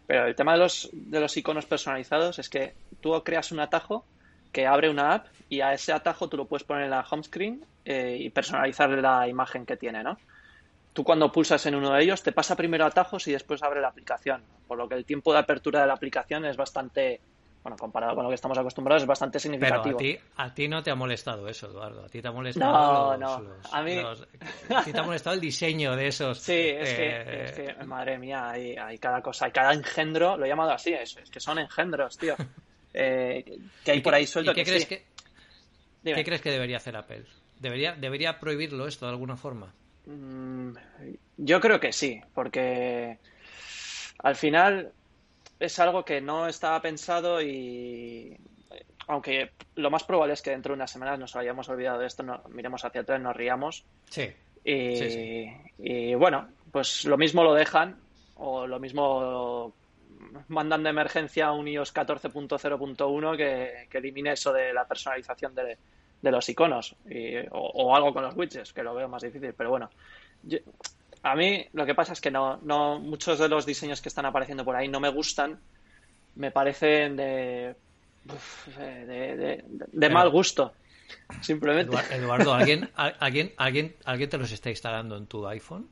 [0.07, 4.05] Pero el tema de los, de los iconos personalizados es que tú creas un atajo
[4.51, 7.23] que abre una app y a ese atajo tú lo puedes poner en la home
[7.23, 10.17] screen eh, y personalizar la imagen que tiene, ¿no?
[10.93, 13.89] Tú cuando pulsas en uno de ellos te pasa primero atajos y después abre la
[13.89, 17.19] aplicación, por lo que el tiempo de apertura de la aplicación es bastante
[17.65, 19.97] bueno, comparado con lo que estamos acostumbrados, es bastante significativo.
[19.97, 22.05] Pero a ti, no te ha molestado eso, Eduardo.
[22.05, 23.17] A ti te ha molestado.
[23.17, 23.53] No, no.
[23.71, 23.97] a mí.
[24.69, 26.37] a ti te ha molestado el diseño de esos.
[26.37, 30.47] Sí, es, que, eh, madre mía, hay, hay, cada cosa, hay cada engendro, lo he
[30.47, 32.35] llamado así, es, es que son engendros, tío.
[32.97, 33.43] Eh,
[33.83, 34.53] que hay por ahí suelto.
[34.53, 35.03] qué crees que,
[36.01, 37.25] ¿Qué crees que debería hacer Apple?
[37.59, 39.73] ¿Debería, ¿Debería prohibirlo esto de alguna forma?
[40.05, 40.77] Mm,
[41.35, 43.17] yo creo que sí, porque
[44.19, 44.93] al final
[45.59, 48.37] es algo que no estaba pensado y
[49.07, 52.23] aunque lo más probable es que dentro de unas semanas nos hayamos olvidado de esto,
[52.23, 53.85] no, miremos hacia atrás, nos riamos.
[54.09, 54.31] Sí.
[54.63, 57.97] Y, y bueno, pues lo mismo lo dejan
[58.35, 59.73] o lo mismo
[60.47, 65.77] mandan de emergencia un iOS 14.0.1 que, que elimine eso de la personalización de,
[66.21, 66.95] los iconos
[67.51, 69.53] o, algo con los widgets, que lo veo más difícil.
[69.53, 69.89] Pero bueno,
[71.25, 74.27] a mí lo que pasa es que no, no, muchos de los diseños que están
[74.27, 75.59] apareciendo por ahí no me gustan.
[76.35, 77.75] Me parecen de,
[78.23, 80.73] de, mal gusto.
[81.41, 81.97] Simplemente.
[82.11, 85.89] Eduardo, ¿alguien, alguien, alguien, ¿alguien te los está instalando en tu iPhone?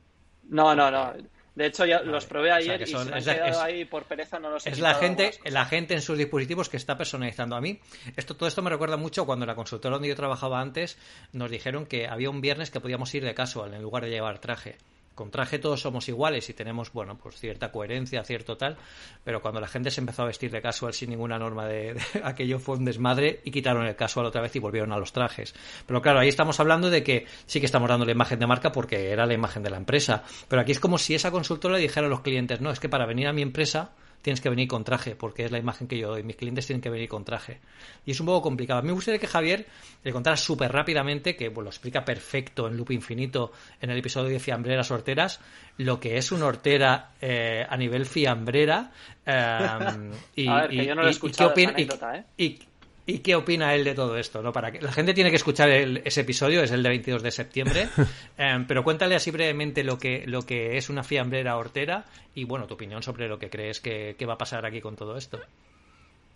[0.50, 1.12] No, no, no.
[1.56, 4.50] De hecho, ya los probé ayer y se me han quedado ahí por pereza no
[4.50, 7.56] los he Es la gente, la gente en sus dispositivos que está personalizando.
[7.56, 7.80] A mí,
[8.16, 10.96] esto, todo esto me recuerda mucho cuando la consultora donde yo trabajaba antes
[11.32, 14.38] nos dijeron que había un viernes que podíamos ir de casual en lugar de llevar
[14.38, 14.78] traje
[15.14, 18.76] con traje todos somos iguales y tenemos, bueno, pues cierta coherencia, cierto tal,
[19.22, 22.58] pero cuando la gente se empezó a vestir de casual sin ninguna norma de, aquello
[22.58, 25.54] fue un desmadre y quitaron el casual otra vez y volvieron a los trajes.
[25.86, 28.72] Pero claro, ahí estamos hablando de que sí que estamos dando la imagen de marca
[28.72, 32.06] porque era la imagen de la empresa, pero aquí es como si esa consultora dijera
[32.06, 33.92] a los clientes, no, es que para venir a mi empresa
[34.24, 36.22] tienes que venir con traje, porque es la imagen que yo doy.
[36.22, 37.60] Mis clientes tienen que venir con traje.
[38.06, 38.78] Y es un poco complicado.
[38.78, 39.66] A mí me gustaría que Javier
[40.02, 43.52] le contara súper rápidamente, que lo explica perfecto en Loop Infinito
[43.82, 45.40] en el episodio de Fiambreras Horteras,
[45.76, 48.92] lo que es una hortera eh, a nivel fiambrera.
[50.34, 52.24] y, a ver, que yo no lo he escuchado, ¿eh?
[52.38, 52.60] ¿Y
[53.06, 54.42] qué opina él de todo esto?
[54.42, 54.52] ¿no?
[54.52, 57.88] Para que la gente tiene que escuchar ese episodio, es el de 22 de septiembre,
[58.38, 62.66] em, pero cuéntale así brevemente lo que, lo que es una fiambrera hortera y bueno,
[62.66, 65.38] tu opinión sobre lo que crees que, va a pasar aquí con todo esto.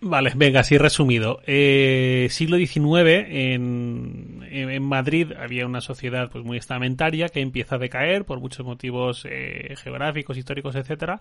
[0.01, 1.41] Vale, venga, así resumido.
[1.47, 7.79] Eh, siglo XIX, en, en, Madrid había una sociedad pues muy estamentaria que empieza a
[7.79, 11.21] decaer por muchos motivos eh, geográficos, históricos, etcétera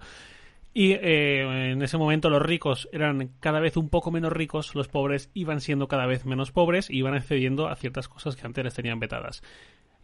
[0.74, 4.88] y eh, en ese momento los ricos eran cada vez un poco menos ricos, los
[4.88, 8.63] pobres iban siendo cada vez menos pobres y iban accediendo a ciertas cosas que antes
[8.63, 9.41] les tenían vetadas.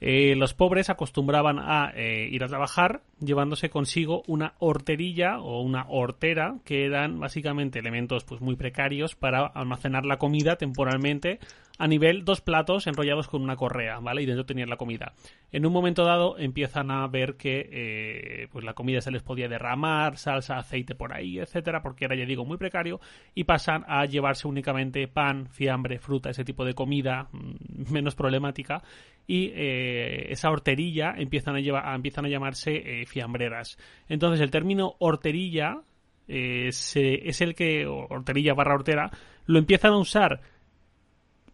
[0.06, 5.86] Eh, los pobres acostumbraban a eh, ir a trabajar llevándose consigo una horterilla o una
[5.88, 11.40] hortera, que eran básicamente elementos pues muy precarios para almacenar la comida temporalmente
[11.80, 14.22] a nivel dos platos enrollados con una correa, ¿vale?
[14.22, 15.14] Y dentro tenían la comida.
[15.52, 19.48] En un momento dado empiezan a ver que eh, pues la comida se les podía
[19.48, 23.00] derramar, salsa, aceite por ahí, etcétera, porque era, ya digo, muy precario,
[23.34, 28.84] y pasan a llevarse únicamente pan, fiambre, fruta, ese tipo de comida mm, menos problemática,
[29.26, 33.78] y eh, esa horterilla empiezan a, llevar, empiezan a llamarse eh, fiambreras.
[34.08, 35.82] Entonces el término horterilla
[36.26, 39.12] es el que, horterilla barra hortera,
[39.46, 40.40] lo empiezan a usar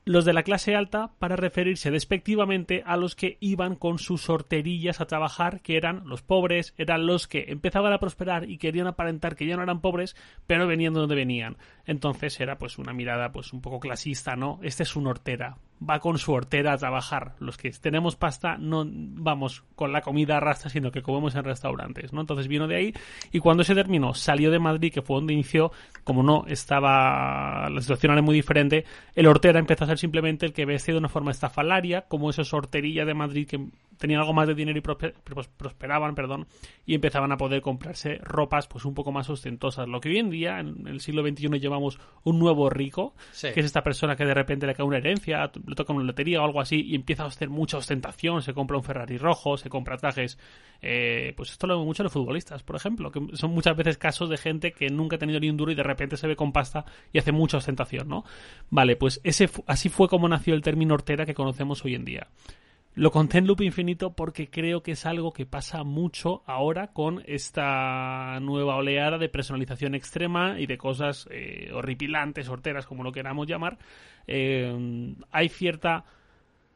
[0.05, 5.01] los de la clase alta para referirse despectivamente a los que iban con sus horterillas
[5.01, 9.35] a trabajar, que eran los pobres, eran los que empezaban a prosperar y querían aparentar
[9.35, 10.15] que ya no eran pobres,
[10.47, 11.57] pero venían de donde venían.
[11.85, 14.59] Entonces era pues una mirada pues un poco clasista, ¿no?
[14.63, 17.35] Este es un hortera, va con su hortera a trabajar.
[17.39, 21.43] Los que tenemos pasta no vamos con la comida a rasta, sino que comemos en
[21.43, 22.21] restaurantes, ¿no?
[22.21, 22.93] Entonces vino de ahí
[23.31, 25.71] y cuando se terminó, salió de Madrid, que fue donde inició,
[26.03, 30.53] como no estaba, la situación era muy diferente, el hortera empezó a ser simplemente el
[30.53, 33.67] que vestía de una forma estafalaria, como esos horterillas de Madrid que
[33.99, 36.47] tenían algo más de dinero y prosperaban, perdón,
[36.85, 39.87] y empezaban a poder comprarse ropas pues un poco más ostentosas.
[39.87, 43.65] Lo que hoy en día, en el siglo XXI, llevamos un nuevo rico, que es
[43.65, 46.59] esta persona que de repente le cae una herencia, le toca una lotería o algo
[46.59, 50.37] así, y empieza a hacer mucha ostentación, se compra un Ferrari rojo, se compra trajes.
[50.81, 54.29] Eh, pues esto lo vemos mucho los futbolistas, por ejemplo, que son muchas veces casos
[54.29, 56.51] de gente que nunca ha tenido ni un duro y de repente se ve con
[56.51, 58.25] pasta y hace mucha ostentación, ¿no?
[58.69, 62.27] Vale, pues ese así fue como nació el término hortera que conocemos hoy en día.
[62.99, 67.23] Lo conté en loop infinito porque creo que es algo que pasa mucho ahora con
[67.27, 73.47] esta nueva oleada de personalización extrema y de cosas eh, horripilantes, horteras, como lo queramos
[73.47, 73.77] llamar.
[74.27, 76.03] Eh, hay cierta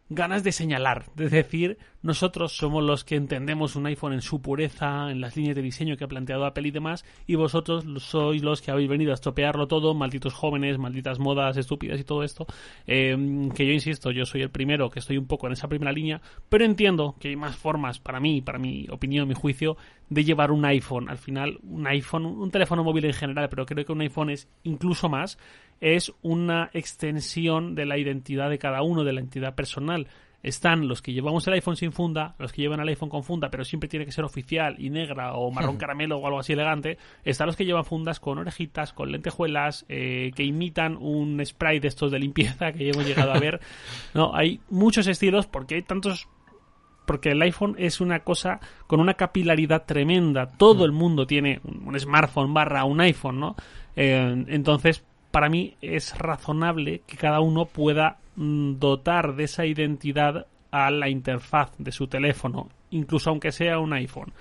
[0.09, 5.09] ganas de señalar, de decir, nosotros somos los que entendemos un iPhone en su pureza,
[5.09, 8.61] en las líneas de diseño que ha planteado Apple y demás, y vosotros sois los
[8.61, 12.45] que habéis venido a estropearlo todo, malditos jóvenes, malditas modas estúpidas y todo esto,
[12.85, 13.15] eh,
[13.55, 16.21] que yo insisto, yo soy el primero que estoy un poco en esa primera línea,
[16.49, 19.77] pero entiendo que hay más formas para mí, para mi opinión, mi juicio,
[20.09, 21.09] de llevar un iPhone.
[21.09, 24.47] Al final, un iPhone, un teléfono móvil en general, pero creo que un iPhone es
[24.63, 25.37] incluso más,
[25.81, 30.07] es una extensión de la identidad de cada uno, de la entidad personal.
[30.43, 33.49] Están los que llevamos el iPhone sin funda, los que llevan el iPhone con funda,
[33.49, 36.97] pero siempre tiene que ser oficial y negra o marrón caramelo o algo así elegante.
[37.23, 41.87] Están los que llevan fundas con orejitas, con lentejuelas, eh, que imitan un spray de
[41.87, 43.59] estos de limpieza que hemos llegado a ver.
[44.13, 46.27] No, hay muchos estilos porque hay tantos
[47.05, 50.47] porque el iPhone es una cosa con una capilaridad tremenda.
[50.47, 53.55] Todo el mundo tiene un smartphone barra un iPhone, ¿no?
[53.95, 60.45] Eh, entonces, para mí es razonable que cada uno pueda mm, dotar de esa identidad
[60.71, 64.33] a la interfaz de su teléfono, incluso aunque sea un iPhone.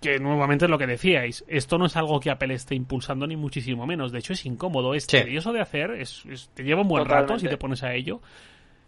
[0.00, 3.36] Que nuevamente es lo que decíais, esto no es algo que Apple esté impulsando ni
[3.36, 4.12] muchísimo menos.
[4.12, 6.24] De hecho, es incómodo, es tedioso de hacer, es,
[6.54, 8.20] te lleva un buen rato si te pones a ello.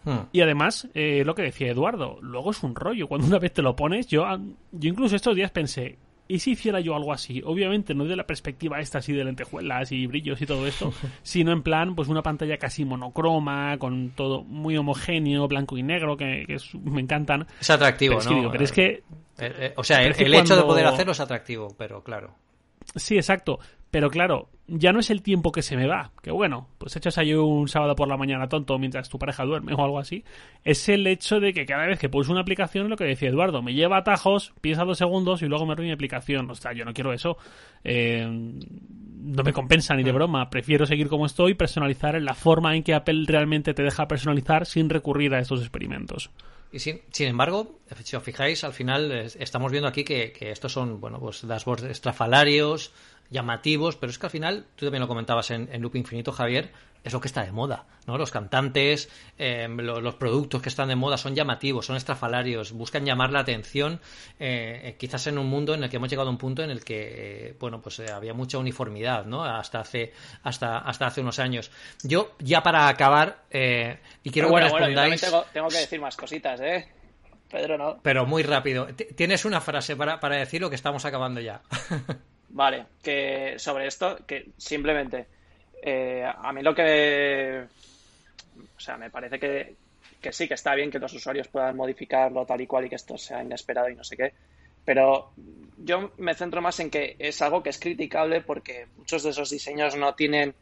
[0.05, 0.29] Hmm.
[0.33, 3.07] Y además, eh, lo que decía Eduardo, luego es un rollo.
[3.07, 4.25] Cuando una vez te lo pones, yo,
[4.73, 5.99] yo incluso estos días pensé,
[6.31, 7.43] ¿Y si hiciera yo algo así?
[7.45, 10.93] Obviamente no de la perspectiva esta así de lentejuelas y brillos y todo esto,
[11.25, 16.17] sino en plan, pues una pantalla casi monocroma, con todo muy homogéneo, blanco y negro,
[16.17, 16.47] que,
[16.85, 17.49] me encantan.
[17.61, 18.49] Es atractivo, ¿no?
[18.53, 18.87] pero es que...
[18.91, 19.03] Eh,
[19.39, 22.37] eh, o sea, el, hecho de poder hacerlo es atractivo, pero claro.
[22.95, 23.59] Sí, exacto.
[23.91, 27.19] Pero claro, ya no es el tiempo que se me va, que bueno, pues echas
[27.19, 30.25] ahí un sábado por la mañana tonto mientras tu pareja duerme o algo así,
[30.65, 33.63] es el hecho de que cada vez que pulso una aplicación, lo que decía Eduardo,
[33.63, 36.51] me lleva atajos, piensa dos segundos y luego me arruina mi aplicación.
[36.51, 37.37] O sea, yo no quiero eso.
[37.85, 40.15] Eh, no me compensa ni de mm.
[40.15, 40.51] broma.
[40.51, 44.67] Prefiero seguir como estoy, personalizar en la forma en que Apple realmente te deja personalizar
[44.67, 46.31] sin recurrir a estos experimentos.
[46.73, 50.73] Y sin, sin, embargo, si os fijáis, al final estamos viendo aquí que, que estos
[50.73, 52.93] son, bueno, pues dashboards estrafalarios,
[53.31, 56.73] llamativos, pero es que al final, tú también lo comentabas en, en Loop Infinito, Javier,
[57.03, 58.19] es lo que está de moda, ¿no?
[58.19, 59.09] Los cantantes,
[59.39, 64.01] em, los productos que están de moda son llamativos, son estrafalarios, buscan llamar la atención,
[64.39, 66.71] eh, eh, quizás en un mundo en el que hemos llegado a un punto en
[66.71, 69.45] el que, eh, bueno, pues había mucha uniformidad, ¿no?
[69.45, 70.13] Hasta hace,
[70.43, 71.71] hasta, hasta hace unos años.
[72.03, 75.21] Yo, ya para acabar, y quiero bueno, que respondáis...
[75.21, 76.87] Bueno, tengo, tengo que decir más cositas, ¿eh?
[77.51, 77.99] Pedro no.
[78.03, 78.87] Pero muy rápido.
[79.17, 81.63] Tienes una frase para, para decir lo que estamos acabando ya.
[82.53, 85.29] Vale, que sobre esto, que simplemente
[85.83, 87.65] eh, a mí lo que.
[88.77, 89.77] O sea, me parece que,
[90.21, 92.97] que sí, que está bien que los usuarios puedan modificarlo tal y cual y que
[92.97, 94.35] esto sea inesperado y no sé qué.
[94.85, 95.33] Pero
[95.77, 99.51] yo me centro más en que es algo que es criticable porque muchos de esos
[99.51, 100.55] diseños no tienen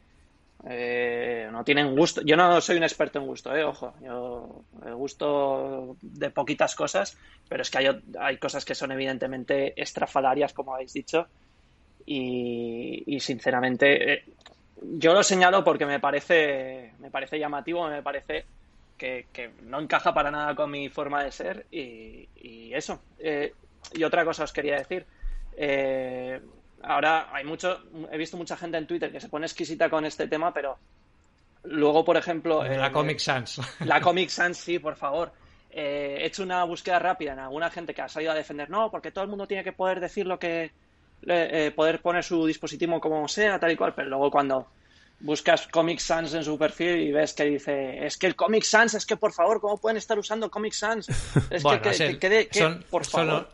[0.65, 2.21] Eh, no tienen gusto.
[2.25, 3.95] Yo no soy un experto en gusto, eh, ojo.
[4.01, 4.65] Yo
[4.95, 7.17] gusto de poquitas cosas,
[7.47, 7.87] pero es que hay,
[8.19, 11.27] hay cosas que son evidentemente estrafalarias, como habéis dicho.
[12.05, 14.23] Y, sinceramente, eh,
[14.81, 18.45] yo lo señalo porque me parece, me parece llamativo, me parece
[18.99, 22.27] que, no encaja para nada con mi forma de ser y,
[22.73, 23.01] eso.
[23.17, 23.53] Eh,
[23.93, 25.05] y otra cosa os quería decir.
[25.57, 26.39] Eh,
[26.83, 27.81] ahora hay mucho,
[28.11, 30.77] he visto mucha gente en Twitter que se pone exquisita con este tema, pero
[31.63, 32.63] luego, por ejemplo...
[32.63, 33.59] la eh, Comic Sans.
[33.85, 35.31] La Comic Sans, sí, por favor.
[35.71, 39.11] he hecho una búsqueda rápida en alguna gente que ha salido a defender, no, porque
[39.11, 40.71] todo el mundo tiene que poder decir lo que...
[41.75, 44.67] poder poner su dispositivo como sea, tal y cual, pero luego cuando
[45.21, 48.93] buscas Comic Sans en su perfil y ves que dice, es que el Comic Sans,
[48.93, 51.07] es que por favor, ¿cómo pueden estar usando Comic Sans?
[51.49, 53.49] Es que, son, por favor.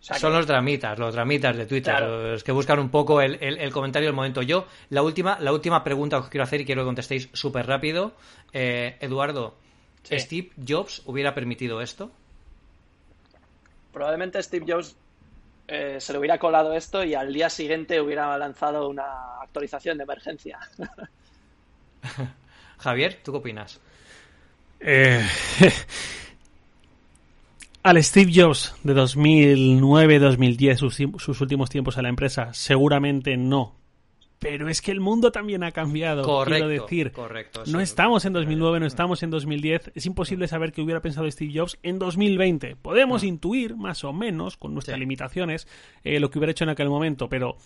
[0.00, 4.16] Son, los dramitas, los dramitas de Twitter, los que buscan un poco el, comentario del
[4.16, 4.40] momento.
[4.40, 7.66] Yo, la última, la última pregunta que os quiero hacer y quiero que contestéis súper
[7.66, 8.12] rápido.
[8.54, 9.54] Eh, Eduardo,
[10.10, 12.10] ¿Steve Jobs hubiera permitido esto?
[13.92, 14.96] Probablemente Steve Jobs
[15.70, 20.04] eh, se le hubiera colado esto y al día siguiente hubiera lanzado una actualización de
[20.04, 20.58] emergencia.
[22.78, 23.78] Javier, ¿tú qué opinas?
[24.80, 25.22] Eh,
[27.82, 33.74] al Steve Jobs de 2009-2010, sus, sus, últimos tiempos a la empresa, seguramente no,
[34.38, 36.44] pero es que el mundo también ha cambiado.
[36.44, 37.12] quiero decir,
[37.66, 39.92] no estamos en 2009, no estamos en 2010.
[39.94, 42.76] Es imposible saber qué hubiera pensado Steve Jobs en 2020.
[42.76, 45.66] Podemos intuir, más o menos, con nuestras limitaciones,
[46.04, 47.56] eh, lo que hubiera hecho en aquel momento, pero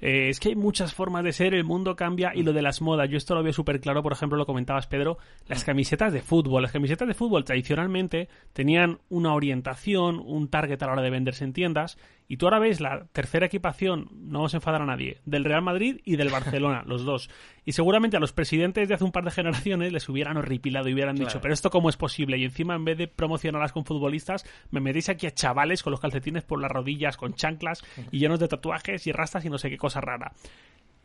[0.00, 2.80] eh, es que hay muchas formas de ser, el mundo cambia y lo de las
[2.80, 6.22] modas, yo esto lo veo súper claro, por ejemplo, lo comentabas Pedro, las camisetas de
[6.22, 6.62] fútbol.
[6.62, 11.44] Las camisetas de fútbol tradicionalmente tenían una orientación, un target a la hora de venderse
[11.44, 11.98] en tiendas
[12.30, 15.62] y tú ahora ves la tercera equipación, no vamos a enfadar a nadie, del Real
[15.62, 17.28] Madrid y del Barcelona, los dos.
[17.64, 20.94] Y seguramente a los presidentes de hace un par de generaciones les hubieran horripilado y
[20.94, 22.38] hubieran dicho, pero esto cómo es posible.
[22.38, 25.98] Y encima en vez de promocionarlas con futbolistas, me metéis aquí a chavales con los
[25.98, 29.68] calcetines por las rodillas, con chanclas y llenos de tatuajes y rastas y no sé
[29.68, 30.30] qué cosa rara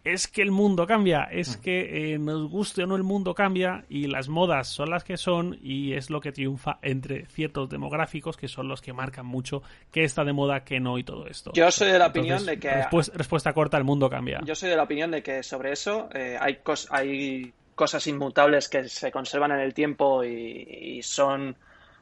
[0.05, 3.85] es que el mundo cambia, es que eh, nos guste o no el mundo cambia
[3.89, 8.37] y las modas son las que son y es lo que triunfa entre ciertos demográficos
[8.37, 11.51] que son los que marcan mucho qué está de moda, qué no y todo esto.
[11.53, 12.85] Yo soy de la opinión de que...
[13.15, 14.41] respuesta corta, el mundo cambia.
[14.45, 16.59] Yo soy de la opinión de que sobre eso eh, hay,
[16.91, 21.55] hay cosas inmutables que se conservan en el tiempo y son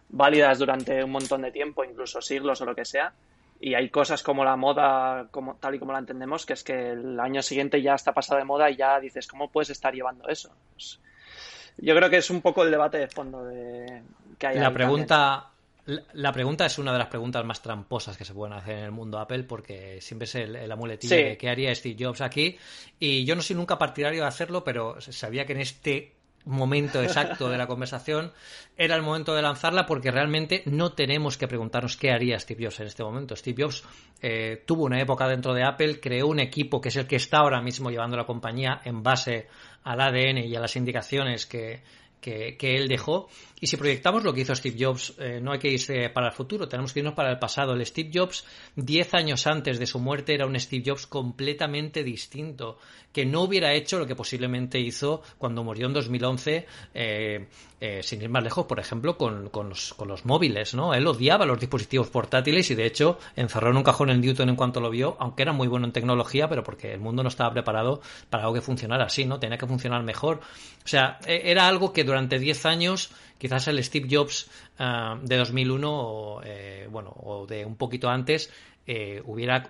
[0.10, 3.14] válidas durante un montón de tiempo, incluso siglos o lo que sea
[3.64, 6.92] y hay cosas como la moda, como, tal y como la entendemos, que es que
[6.92, 10.28] el año siguiente ya está pasada de moda y ya dices, ¿cómo puedes estar llevando
[10.28, 10.54] eso?
[10.74, 11.00] Pues,
[11.78, 14.04] yo creo que es un poco el debate de fondo de,
[14.38, 14.60] que hay.
[14.60, 15.50] La pregunta,
[15.86, 18.92] la, pregunta es una de las preguntas más tramposas que se pueden hacer en el
[18.92, 22.58] mundo Apple porque siempre es el, amuletillo de qué haría Steve Jobs aquí.
[23.00, 26.12] Y yo no soy nunca partidario de hacerlo, pero sabía que en este
[26.46, 28.32] momento exacto de la conversación
[28.78, 32.80] era el momento de lanzarla porque realmente no tenemos que preguntarnos qué haría Steve Jobs
[32.80, 33.36] en este momento.
[33.36, 33.84] Steve Jobs
[34.22, 37.38] eh, tuvo una época dentro de Apple, creó un equipo que es el que está
[37.40, 39.48] ahora mismo llevando la compañía en base
[39.84, 41.82] al ADN y a las indicaciones que,
[42.24, 43.28] que, él dejó.
[43.60, 46.34] Y si proyectamos lo que hizo Steve Jobs, eh, no hay que irse para el
[46.34, 47.74] futuro, tenemos que irnos para el pasado.
[47.74, 48.46] El Steve Jobs,
[48.76, 52.78] 10 años antes de su muerte, era un Steve Jobs completamente distinto,
[53.12, 57.48] que no hubiera hecho lo que posiblemente hizo cuando murió en 2011, eh,
[57.80, 60.74] eh, sin ir más lejos, por ejemplo, con, los, con, los, móviles.
[60.74, 60.94] ¿no?
[60.94, 64.56] Él odiaba los dispositivos portátiles y, de hecho, encerró en un cajón en Newton en
[64.56, 67.52] cuanto lo vio, aunque era muy bueno en tecnología, pero porque el mundo no estaba
[67.52, 69.40] preparado para algo que funcionara así, ¿no?
[69.40, 70.40] Tenía que funcionar mejor.
[70.84, 74.50] O sea, e, era algo que durante 10 años quizás el Steve Jobs
[74.80, 78.50] ah, de 2001 o, eh, bueno, o de un poquito antes
[78.86, 79.70] eh, hubiera,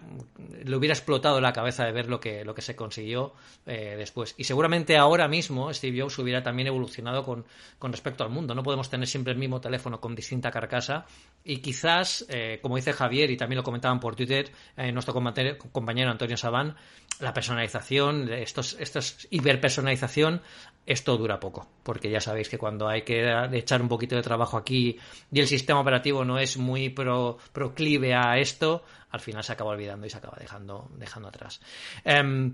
[0.63, 3.33] le hubiera explotado la cabeza de ver lo que, lo que se consiguió
[3.67, 4.33] eh, después.
[4.37, 7.45] Y seguramente ahora mismo Steve Jobs hubiera también evolucionado con,
[7.77, 8.55] con, respecto al mundo.
[8.55, 11.05] No podemos tener siempre el mismo teléfono con distinta carcasa.
[11.45, 14.51] Y quizás, eh, como dice Javier, y también lo comentaban por Twitter
[14.93, 16.75] nuestro compañero Antonio Sabán,
[17.19, 20.41] la personalización, estos, estos hiperpersonalización,
[20.85, 21.67] esto dura poco.
[21.83, 24.97] Porque ya sabéis que cuando hay que echar un poquito de trabajo aquí
[25.31, 30.05] y el sistema operativo no es muy proclive a esto, al final se acaba olvidando
[30.05, 31.61] y se acaba dejando, dejando atrás.
[32.03, 32.53] Em,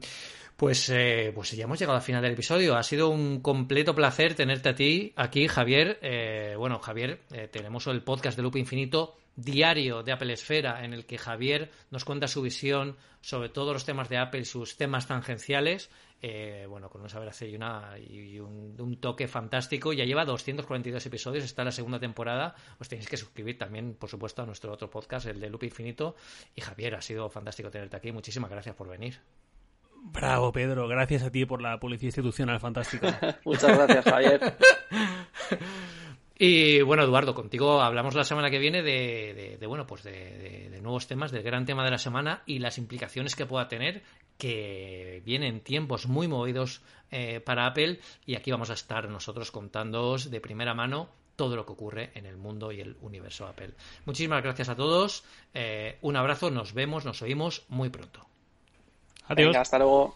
[0.60, 2.76] pues, eh, pues ya hemos llegado al final del episodio.
[2.76, 5.98] Ha sido un completo placer tenerte a ti aquí, Javier.
[6.02, 10.94] Eh, bueno, Javier, eh, tenemos el podcast de Loop Infinito diario de Apple Esfera en
[10.94, 15.08] el que Javier nos cuenta su visión sobre todos los temas de Apple, sus temas
[15.08, 15.90] tangenciales.
[16.22, 19.94] Eh, bueno, con un saber hacer y, una, y un, toque fantástico.
[19.94, 22.54] Ya lleva 242 episodios, está la segunda temporada.
[22.80, 26.18] Os tenéis que suscribir también, por supuesto, a nuestro otro podcast, el de Loop Infinito.
[26.54, 28.12] Y Javier, ha sido fantástico tenerte aquí.
[28.12, 29.22] Muchísimas gracias por venir.
[30.02, 30.88] Bravo, Pedro.
[30.88, 33.40] Gracias a ti por la publicidad institucional fantástica.
[33.46, 34.58] Muchas gracias, Javier.
[36.42, 41.34] Y bueno, Eduardo, contigo hablamos la semana que viene de, bueno, pues de, nuevos temas,
[41.34, 44.04] del gran tema de la semana y las implicaciones que pueda tener,
[44.38, 46.82] que vienen tiempos muy movidos
[47.12, 51.66] eh, para Apple y aquí vamos a estar nosotros contándoos de primera mano todo lo
[51.66, 53.74] que ocurre en el mundo y el universo Apple.
[54.06, 58.30] Muchísimas gracias a todos, eh, un abrazo, nos vemos, nos oímos muy pronto.
[59.30, 59.48] Adiós.
[59.48, 60.16] Venga, hasta luego.